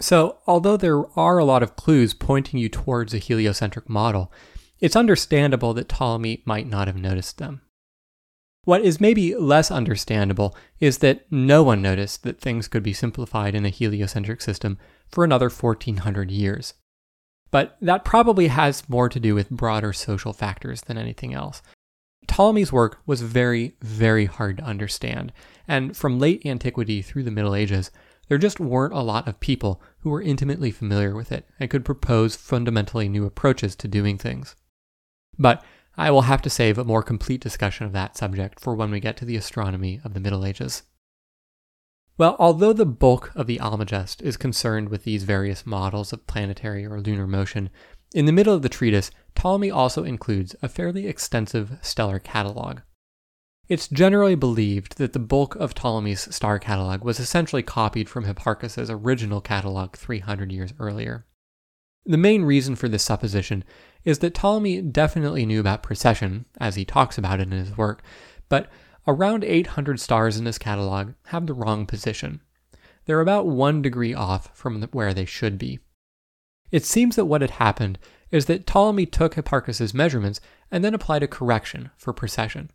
[0.00, 4.30] So, although there are a lot of clues pointing you towards a heliocentric model,
[4.80, 7.62] it's understandable that Ptolemy might not have noticed them.
[8.64, 13.54] What is maybe less understandable is that no one noticed that things could be simplified
[13.54, 14.78] in a heliocentric system
[15.10, 16.74] for another 1400 years.
[17.50, 21.62] But that probably has more to do with broader social factors than anything else.
[22.28, 25.32] Ptolemy's work was very, very hard to understand,
[25.66, 27.90] and from late antiquity through the Middle Ages,
[28.28, 31.84] there just weren't a lot of people who were intimately familiar with it and could
[31.84, 34.54] propose fundamentally new approaches to doing things.
[35.38, 35.64] But
[35.96, 39.00] I will have to save a more complete discussion of that subject for when we
[39.00, 40.84] get to the astronomy of the Middle Ages.
[42.18, 46.84] Well, although the bulk of the Almagest is concerned with these various models of planetary
[46.84, 47.70] or lunar motion,
[48.14, 52.80] in the middle of the treatise, Ptolemy also includes a fairly extensive stellar catalog.
[53.68, 58.88] It's generally believed that the bulk of Ptolemy's star catalog was essentially copied from Hipparchus's
[58.88, 61.26] original catalog 300 years earlier.
[62.06, 63.62] The main reason for this supposition
[64.04, 68.02] is that Ptolemy definitely knew about precession, as he talks about it in his work,
[68.48, 68.70] but
[69.06, 72.40] around 800 stars in his catalog have the wrong position.
[73.04, 75.80] They're about one degree off from where they should be.
[76.70, 77.98] It seems that what had happened
[78.30, 80.40] is that Ptolemy took Hipparchus's measurements
[80.70, 82.70] and then applied a correction for precession.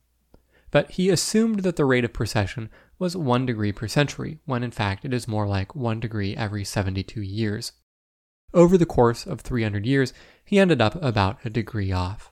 [0.72, 4.72] But he assumed that the rate of precession was 1 degree per century, when in
[4.72, 7.74] fact it is more like 1 degree every 72 years.
[8.54, 10.14] Over the course of 300 years,
[10.44, 12.32] he ended up about a degree off.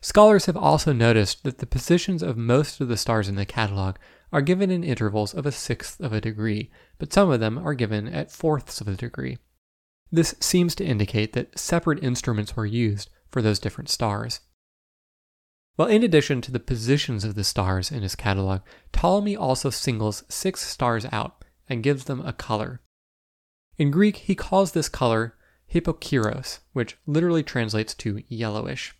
[0.00, 3.96] Scholars have also noticed that the positions of most of the stars in the catalog
[4.32, 7.74] are given in intervals of a sixth of a degree, but some of them are
[7.74, 9.36] given at fourths of a degree.
[10.12, 14.40] This seems to indicate that separate instruments were used for those different stars.
[15.76, 18.60] Well, in addition to the positions of the stars in his catalog,
[18.92, 22.80] Ptolemy also singles six stars out and gives them a color.
[23.78, 25.36] In Greek, he calls this color
[25.72, 28.94] hypokirros, which literally translates to yellowish.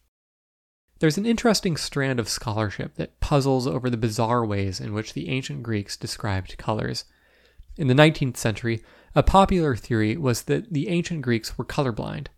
[1.00, 5.28] There's an interesting strand of scholarship that puzzles over the bizarre ways in which the
[5.28, 7.04] ancient Greeks described colors.
[7.76, 8.82] In the 19th century,
[9.14, 12.28] a popular theory was that the ancient Greeks were colorblind.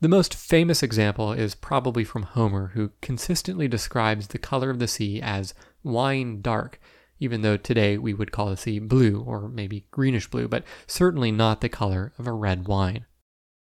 [0.00, 4.88] The most famous example is probably from Homer, who consistently describes the color of the
[4.88, 6.80] sea as wine dark,
[7.18, 11.30] even though today we would call the sea blue or maybe greenish blue, but certainly
[11.30, 13.04] not the color of a red wine.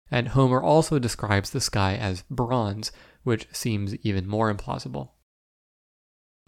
[0.10, 2.92] And Homer also describes the sky as bronze,
[3.24, 5.10] which seems even more implausible.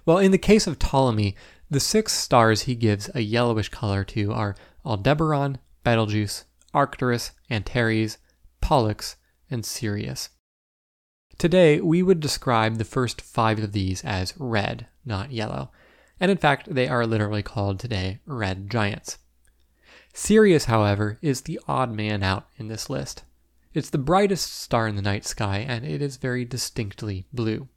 [0.06, 1.36] Well, in the case of Ptolemy,
[1.70, 4.56] the six stars he gives a yellowish color to are
[4.86, 8.18] Aldebaran, Betelgeuse, Arcturus, Antares,
[8.62, 9.16] Pollux,
[9.50, 10.30] and Sirius.
[11.38, 15.72] Today, we would describe the first five of these as red, not yellow,
[16.20, 19.18] and in fact, they are literally called today red giants.
[20.14, 23.24] Sirius, however, is the odd man out in this list.
[23.74, 27.68] It's the brightest star in the night sky, and it is very distinctly blue.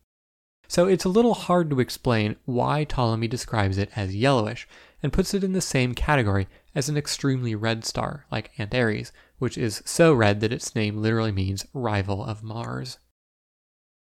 [0.69, 4.69] So it's a little hard to explain why Ptolemy describes it as yellowish
[5.03, 9.57] and puts it in the same category as an extremely red star like Antares, which
[9.57, 12.99] is so red that its name literally means rival of Mars.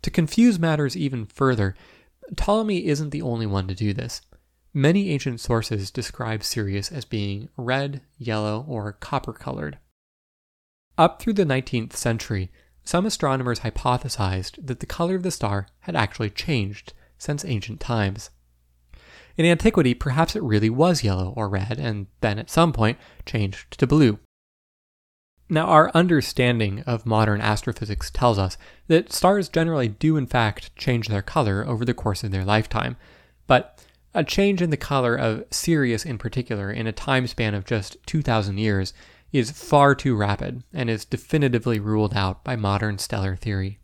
[0.03, 1.75] To confuse matters even further,
[2.35, 4.23] Ptolemy isn't the only one to do this.
[4.73, 9.79] Many ancient sources describe Sirius as being red, yellow, or copper colored.
[10.99, 12.51] Up through the 19th century,
[12.87, 18.31] some astronomers hypothesized that the color of the star had actually changed since ancient times.
[19.37, 23.79] In antiquity, perhaps it really was yellow or red, and then at some point changed
[23.79, 24.19] to blue.
[25.49, 28.57] Now, our understanding of modern astrophysics tells us
[28.89, 32.97] that stars generally do, in fact, change their color over the course of their lifetime,
[33.47, 33.85] but
[34.15, 37.97] a change in the color of Sirius in particular in a time span of just
[38.07, 38.95] 2,000 years
[39.39, 43.79] is far too rapid and is definitively ruled out by modern stellar theory.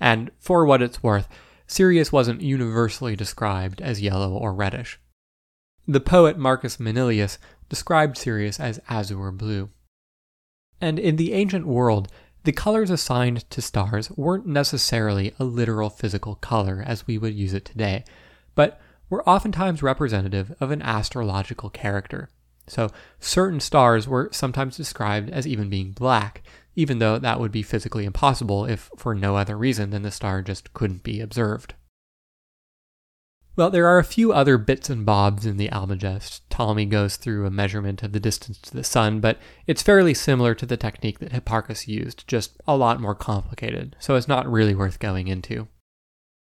[0.00, 1.28] And for what it's worth,
[1.66, 4.98] Sirius wasn't universally described as yellow or reddish.
[5.86, 7.38] The poet Marcus Manilius
[7.68, 9.70] described Sirius as azure blue.
[10.80, 12.08] And in the ancient world,
[12.44, 17.54] the colors assigned to stars weren't necessarily a literal physical color as we would use
[17.54, 18.04] it today,
[18.54, 22.28] but were oftentimes representative of an astrological character.
[22.72, 22.88] So,
[23.20, 26.42] certain stars were sometimes described as even being black,
[26.74, 30.40] even though that would be physically impossible if for no other reason than the star
[30.40, 31.74] just couldn't be observed.
[33.56, 36.40] Well, there are a few other bits and bobs in the Almagest.
[36.48, 40.54] Ptolemy goes through a measurement of the distance to the sun, but it's fairly similar
[40.54, 44.74] to the technique that Hipparchus used, just a lot more complicated, so it's not really
[44.74, 45.68] worth going into.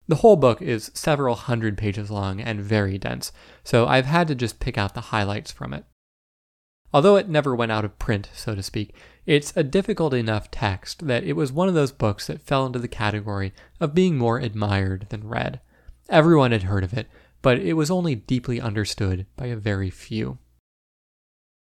[0.09, 3.33] The whole book is several hundred pages long and very dense,
[3.65, 5.87] so I've had to just pick out the highlights from it.
[6.93, 11.07] Although it never went out of print, so to speak, it's a difficult enough text
[11.07, 14.39] that it was one of those books that fell into the category of being more
[14.39, 15.61] admired than read.
[16.09, 17.09] Everyone had heard of it,
[17.41, 20.39] but it was only deeply understood by a very few.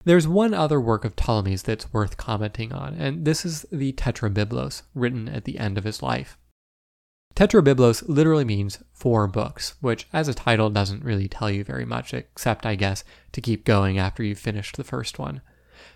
[0.03, 4.83] There's one other work of Ptolemy's that's worth commenting on, and this is the Tetrabiblos,
[4.93, 6.37] written at the end of his life.
[7.35, 12.13] Tetrabiblos literally means four books, which as a title doesn't really tell you very much,
[12.13, 15.41] except, I guess, to keep going after you've finished the first one.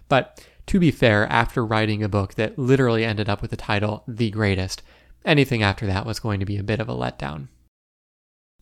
[0.09, 4.03] But to be fair, after writing a book that literally ended up with the title
[4.05, 4.81] The Greatest,
[5.23, 7.47] anything after that was going to be a bit of a letdown.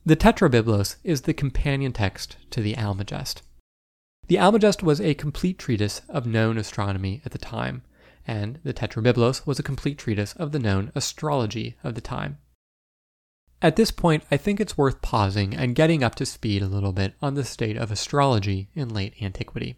[0.05, 3.41] The Tetrabiblos is the companion text to the Almagest.
[4.27, 7.81] The Almagest was a complete treatise of known astronomy at the time,
[8.27, 12.37] and the Tetrabiblos was a complete treatise of the known astrology of the time.
[13.61, 16.93] At this point, I think it's worth pausing and getting up to speed a little
[16.93, 19.77] bit on the state of astrology in late antiquity.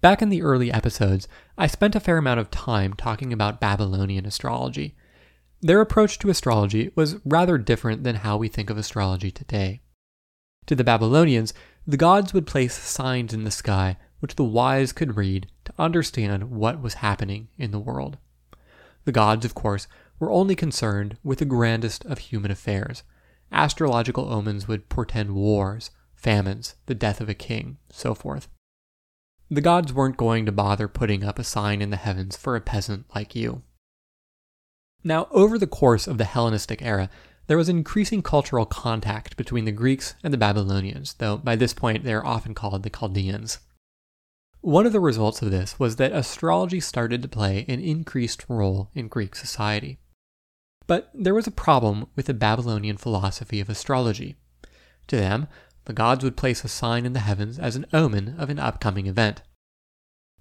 [0.00, 1.26] Back in the early episodes,
[1.56, 4.94] I spent a fair amount of time talking about Babylonian astrology.
[5.60, 9.80] Their approach to astrology was rather different than how we think of astrology today.
[10.66, 11.52] To the Babylonians,
[11.84, 16.50] the gods would place signs in the sky which the wise could read to understand
[16.50, 18.18] what was happening in the world.
[19.04, 19.86] The gods, of course,
[20.18, 23.02] were only concerned with the grandest of human affairs.
[23.50, 28.48] Astrological omens would portend wars, famines, the death of a king, so forth.
[29.50, 32.60] The gods weren't going to bother putting up a sign in the heavens for a
[32.60, 33.62] peasant like you.
[35.02, 37.08] Now, over the course of the Hellenistic era,
[37.46, 42.04] there was increasing cultural contact between the Greeks and the Babylonians, though by this point
[42.04, 43.60] they are often called the Chaldeans.
[44.60, 48.90] One of the results of this was that astrology started to play an increased role
[48.94, 49.98] in Greek society.
[50.88, 54.36] But there was a problem with the Babylonian philosophy of astrology.
[55.08, 55.46] To them,
[55.84, 59.06] the gods would place a sign in the heavens as an omen of an upcoming
[59.06, 59.42] event.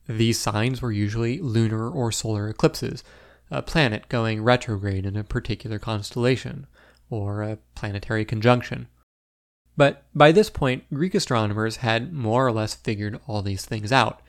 [0.08, 3.04] These signs were usually lunar or solar eclipses,
[3.52, 6.66] a planet going retrograde in a particular constellation,
[7.10, 8.88] or a planetary conjunction.
[9.76, 14.22] But by this point, Greek astronomers had more or less figured all these things out.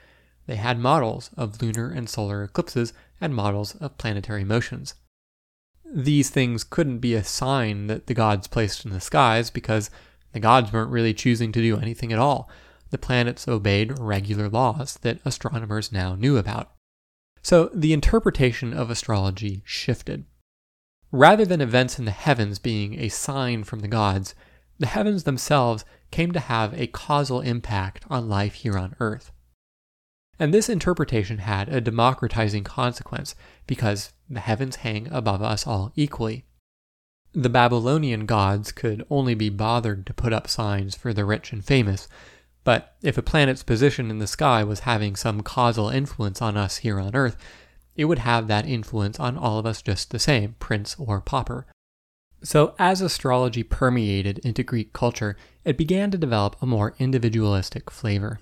[0.46, 4.94] They had models of lunar and solar eclipses and models of planetary motions
[5.93, 9.91] these things couldn't be a sign that the gods placed in the skies because
[10.32, 12.51] the gods weren't really choosing to do anything at all.
[12.91, 16.72] The planets obeyed regular laws that astronomers now knew about.
[17.43, 20.24] So the interpretation of astrology shifted.
[21.11, 24.34] Rather than events in the heavens being a sign from the gods,
[24.78, 29.32] the heavens themselves came to have a causal impact on life here on Earth.
[30.39, 33.34] And this interpretation had a democratizing consequence
[33.66, 36.45] because the heavens hang above us all equally.
[37.32, 41.64] The Babylonian gods could only be bothered to put up signs for the rich and
[41.64, 42.09] famous,
[42.64, 46.78] but if a planet's position in the sky was having some causal influence on us
[46.78, 47.36] here on Earth,
[47.97, 51.66] it would have that influence on all of us just the same, prince or pauper.
[52.43, 58.39] So, as astrology permeated into Greek culture, it began to develop a more individualistic flavor.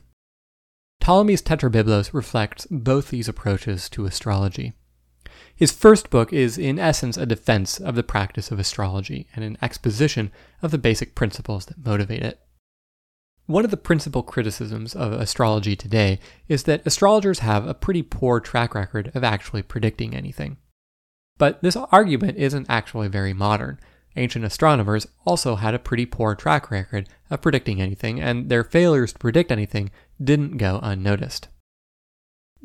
[1.06, 4.72] Ptolemy's Tetrabiblos reflects both these approaches to astrology.
[5.54, 9.56] His first book is, in essence, a defense of the practice of astrology and an
[9.62, 10.32] exposition
[10.62, 12.40] of the basic principles that motivate it.
[13.46, 18.40] One of the principal criticisms of astrology today is that astrologers have a pretty poor
[18.40, 20.56] track record of actually predicting anything.
[21.38, 23.78] But this argument isn't actually very modern.
[24.16, 29.12] Ancient astronomers also had a pretty poor track record of predicting anything, and their failures
[29.12, 29.92] to predict anything
[30.22, 31.48] didn't go unnoticed.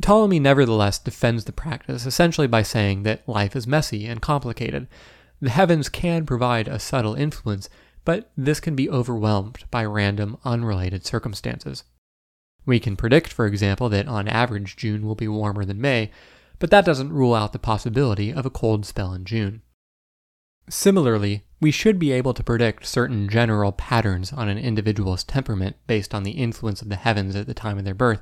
[0.02, 4.88] Ptolemy nevertheless defends the practice essentially by saying that life is messy and complicated.
[5.41, 7.70] The heavens can provide a subtle influence,
[8.06, 11.84] but this can be overwhelmed by random, unrelated circumstances.
[12.66, 16.12] We can predict, for example, that on average June will be warmer than May,
[16.60, 19.62] but that doesn't rule out the possibility of a cold spell in June.
[20.70, 26.14] Similarly, we should be able to predict certain general patterns on an individual's temperament based
[26.14, 28.22] on the influence of the heavens at the time of their birth,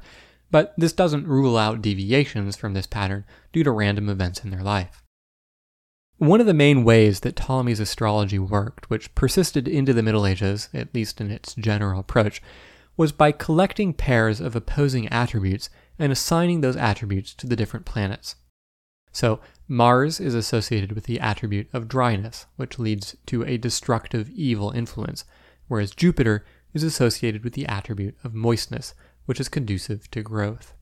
[0.52, 3.24] but this doesn't rule out deviations from this pattern
[3.54, 5.04] due to random events in their life.
[6.18, 10.68] One of the main ways that Ptolemy's astrology worked, which persisted into the Middle Ages,
[10.74, 12.42] at least in its general approach,
[12.98, 18.36] was by collecting pairs of opposing attributes and assigning those attributes to the different planets.
[19.14, 19.40] So,
[19.72, 25.26] Mars is associated with the attribute of dryness, which leads to a destructive evil influence,
[25.68, 26.44] whereas Jupiter
[26.74, 28.96] is associated with the attribute of moistness,
[29.26, 30.74] which is conducive to growth.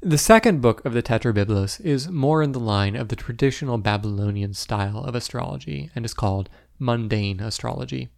[0.00, 4.54] The second book of the Tetrabiblos is more in the line of the traditional Babylonian
[4.54, 6.48] style of astrology and is called
[6.78, 8.08] Mundane Astrology.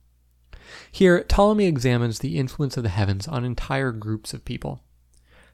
[0.93, 4.85] Here, Ptolemy examines the influence of the heavens on entire groups of people.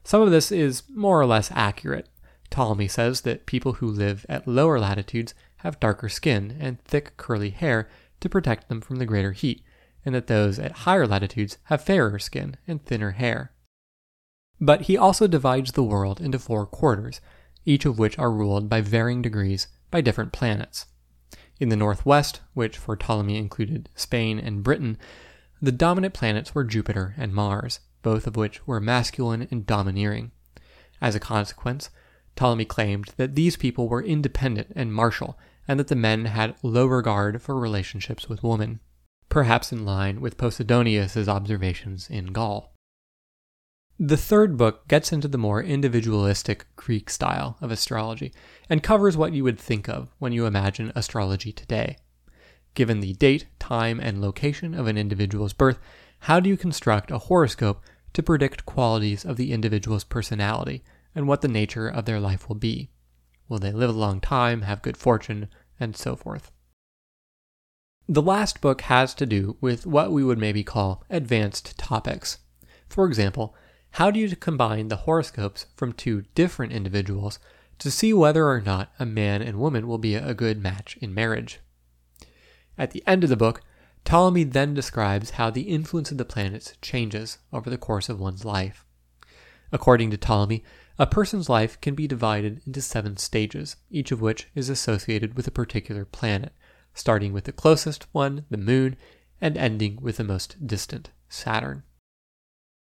[0.03, 2.09] Some of this is more or less accurate.
[2.49, 7.49] Ptolemy says that people who live at lower latitudes have darker skin and thick curly
[7.49, 7.89] hair
[8.19, 9.63] to protect them from the greater heat,
[10.05, 13.51] and that those at higher latitudes have fairer skin and thinner hair.
[14.59, 17.21] But he also divides the world into four quarters,
[17.65, 20.85] each of which are ruled by varying degrees by different planets.
[21.59, 24.97] In the northwest, which for Ptolemy included Spain and Britain,
[25.61, 30.31] the dominant planets were Jupiter and Mars, both of which were masculine and domineering.
[31.01, 31.89] As a consequence,
[32.37, 36.85] Ptolemy claimed that these people were independent and martial, and that the men had low
[36.85, 38.79] regard for relationships with women,
[39.27, 42.73] perhaps in line with Posidonius's observations in Gaul.
[43.99, 48.31] The third book gets into the more individualistic Greek style of astrology
[48.69, 51.97] and covers what you would think of when you imagine astrology today.
[52.75, 55.79] Given the date, time, and location of an individual's birth,
[56.21, 57.81] how do you construct a horoscope
[58.13, 60.83] to predict qualities of the individual's personality
[61.17, 62.91] and what the nature of their life will be.
[63.49, 65.47] Will they live a long time, have good fortune,
[65.79, 66.51] and so forth?
[68.07, 72.37] The last book has to do with what we would maybe call advanced topics.
[72.87, 73.55] For example,
[73.91, 77.39] how do you combine the horoscopes from two different individuals
[77.79, 81.15] to see whether or not a man and woman will be a good match in
[81.15, 81.59] marriage?
[82.77, 83.61] At the end of the book,
[84.05, 88.45] Ptolemy then describes how the influence of the planets changes over the course of one's
[88.45, 88.85] life.
[89.71, 90.63] According to Ptolemy,
[90.99, 95.47] a person's life can be divided into seven stages, each of which is associated with
[95.47, 96.53] a particular planet,
[96.93, 98.95] starting with the closest one, the Moon,
[99.39, 101.83] and ending with the most distant, Saturn.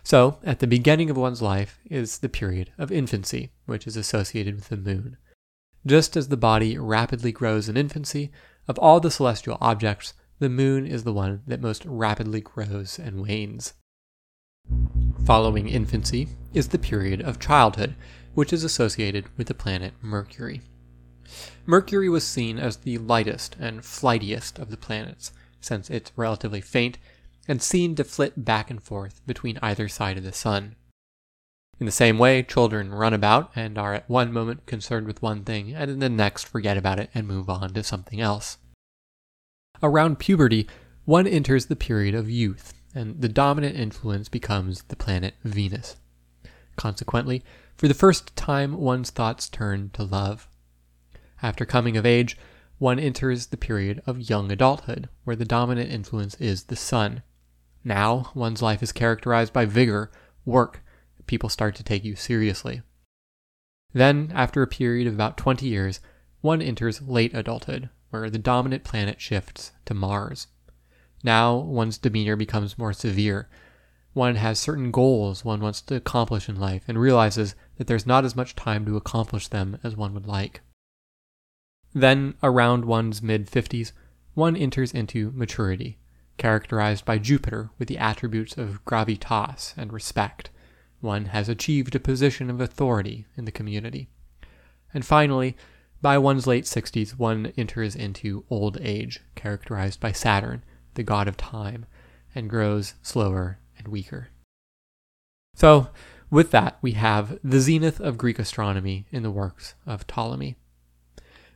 [0.03, 4.55] So, at the beginning of one's life is the period of infancy, which is associated
[4.55, 5.17] with the Moon.
[5.85, 8.31] Just as the body rapidly grows in infancy,
[8.67, 13.21] of all the celestial objects, the moon is the one that most rapidly grows and
[13.21, 13.73] wanes.
[15.25, 17.95] Following infancy is the period of childhood,
[18.33, 20.61] which is associated with the planet Mercury.
[21.65, 25.31] Mercury was seen as the lightest and flightiest of the planets,
[25.61, 26.97] since it's relatively faint
[27.47, 30.75] and seen to flit back and forth between either side of the sun.
[31.79, 35.43] In the same way, children run about and are at one moment concerned with one
[35.43, 38.57] thing, and in the next forget about it and move on to something else.
[39.81, 40.67] Around puberty,
[41.05, 45.97] one enters the period of youth, and the dominant influence becomes the planet Venus.
[46.75, 47.43] Consequently,
[47.75, 50.47] for the first time, one's thoughts turn to love.
[51.41, 52.37] After coming of age,
[52.77, 57.23] one enters the period of young adulthood, where the dominant influence is the sun.
[57.83, 60.11] Now, one's life is characterized by vigor,
[60.45, 60.83] work,
[61.29, 62.81] people start to take you seriously.
[63.93, 65.99] Then, after a period of about 20 years,
[66.41, 70.47] one enters late adulthood, where the dominant planet shifts to Mars.
[71.23, 73.49] Now one's demeanor becomes more severe.
[74.13, 78.25] One has certain goals one wants to accomplish in life and realizes that there's not
[78.25, 80.61] as much time to accomplish them as one would like.
[81.93, 83.91] Then, around one's mid 50s,
[84.33, 85.97] one enters into maturity,
[86.37, 90.49] characterized by Jupiter with the attributes of gravitas and respect.
[91.01, 94.09] One has achieved a position of authority in the community.
[94.93, 95.55] And finally,
[96.01, 100.63] by one's late 60s, one enters into old age, characterized by Saturn,
[100.93, 101.85] the god of time,
[102.33, 104.29] and grows slower and weaker.
[105.55, 105.89] So,
[106.29, 110.55] with that, we have the zenith of Greek astronomy in the works of Ptolemy.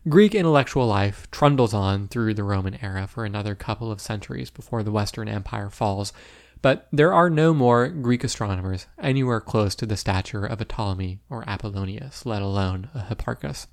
[0.09, 4.83] Greek intellectual life trundles on through the Roman era for another couple of centuries before
[4.83, 6.11] the Western Empire falls,
[6.61, 11.21] but there are no more Greek astronomers anywhere close to the stature of a Ptolemy
[11.29, 13.67] or Apollonius, let alone a Hipparchus.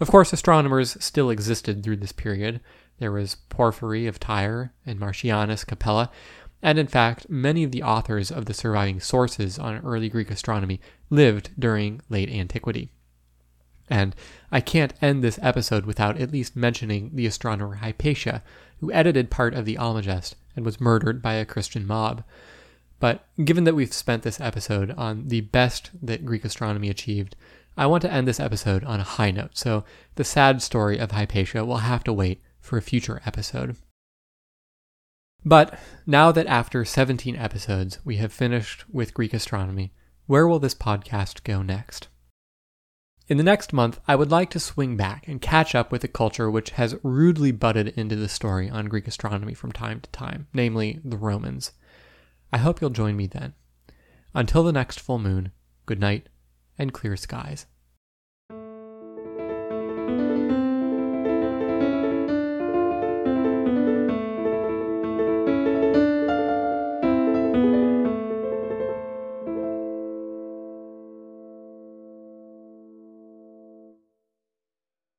[0.00, 2.60] Of course, astronomers still existed through this period.
[2.98, 6.10] There was Porphyry of Tyre and Martianus Capella,
[6.62, 10.80] and in fact, many of the authors of the surviving sources on early Greek astronomy
[11.10, 12.90] lived during late antiquity.
[13.90, 14.16] And
[14.50, 18.42] I can't end this episode without at least mentioning the astronomer Hypatia,
[18.80, 22.24] who edited part of the Almagest and was murdered by a Christian mob.
[22.98, 27.36] But given that we've spent this episode on the best that Greek astronomy achieved,
[27.76, 29.84] I want to end this episode on a high note, so
[30.14, 33.76] the sad story of Hypatia will have to wait for a future episode.
[35.44, 39.92] But now that after 17 episodes we have finished with Greek astronomy,
[40.26, 42.08] where will this podcast go next?
[43.28, 46.08] In the next month, I would like to swing back and catch up with a
[46.08, 50.46] culture which has rudely butted into the story on Greek astronomy from time to time,
[50.54, 51.72] namely the Romans.
[52.50, 53.52] I hope you'll join me then.
[54.34, 55.52] Until the next full moon,
[55.84, 56.30] good night
[56.78, 57.66] and clear skies.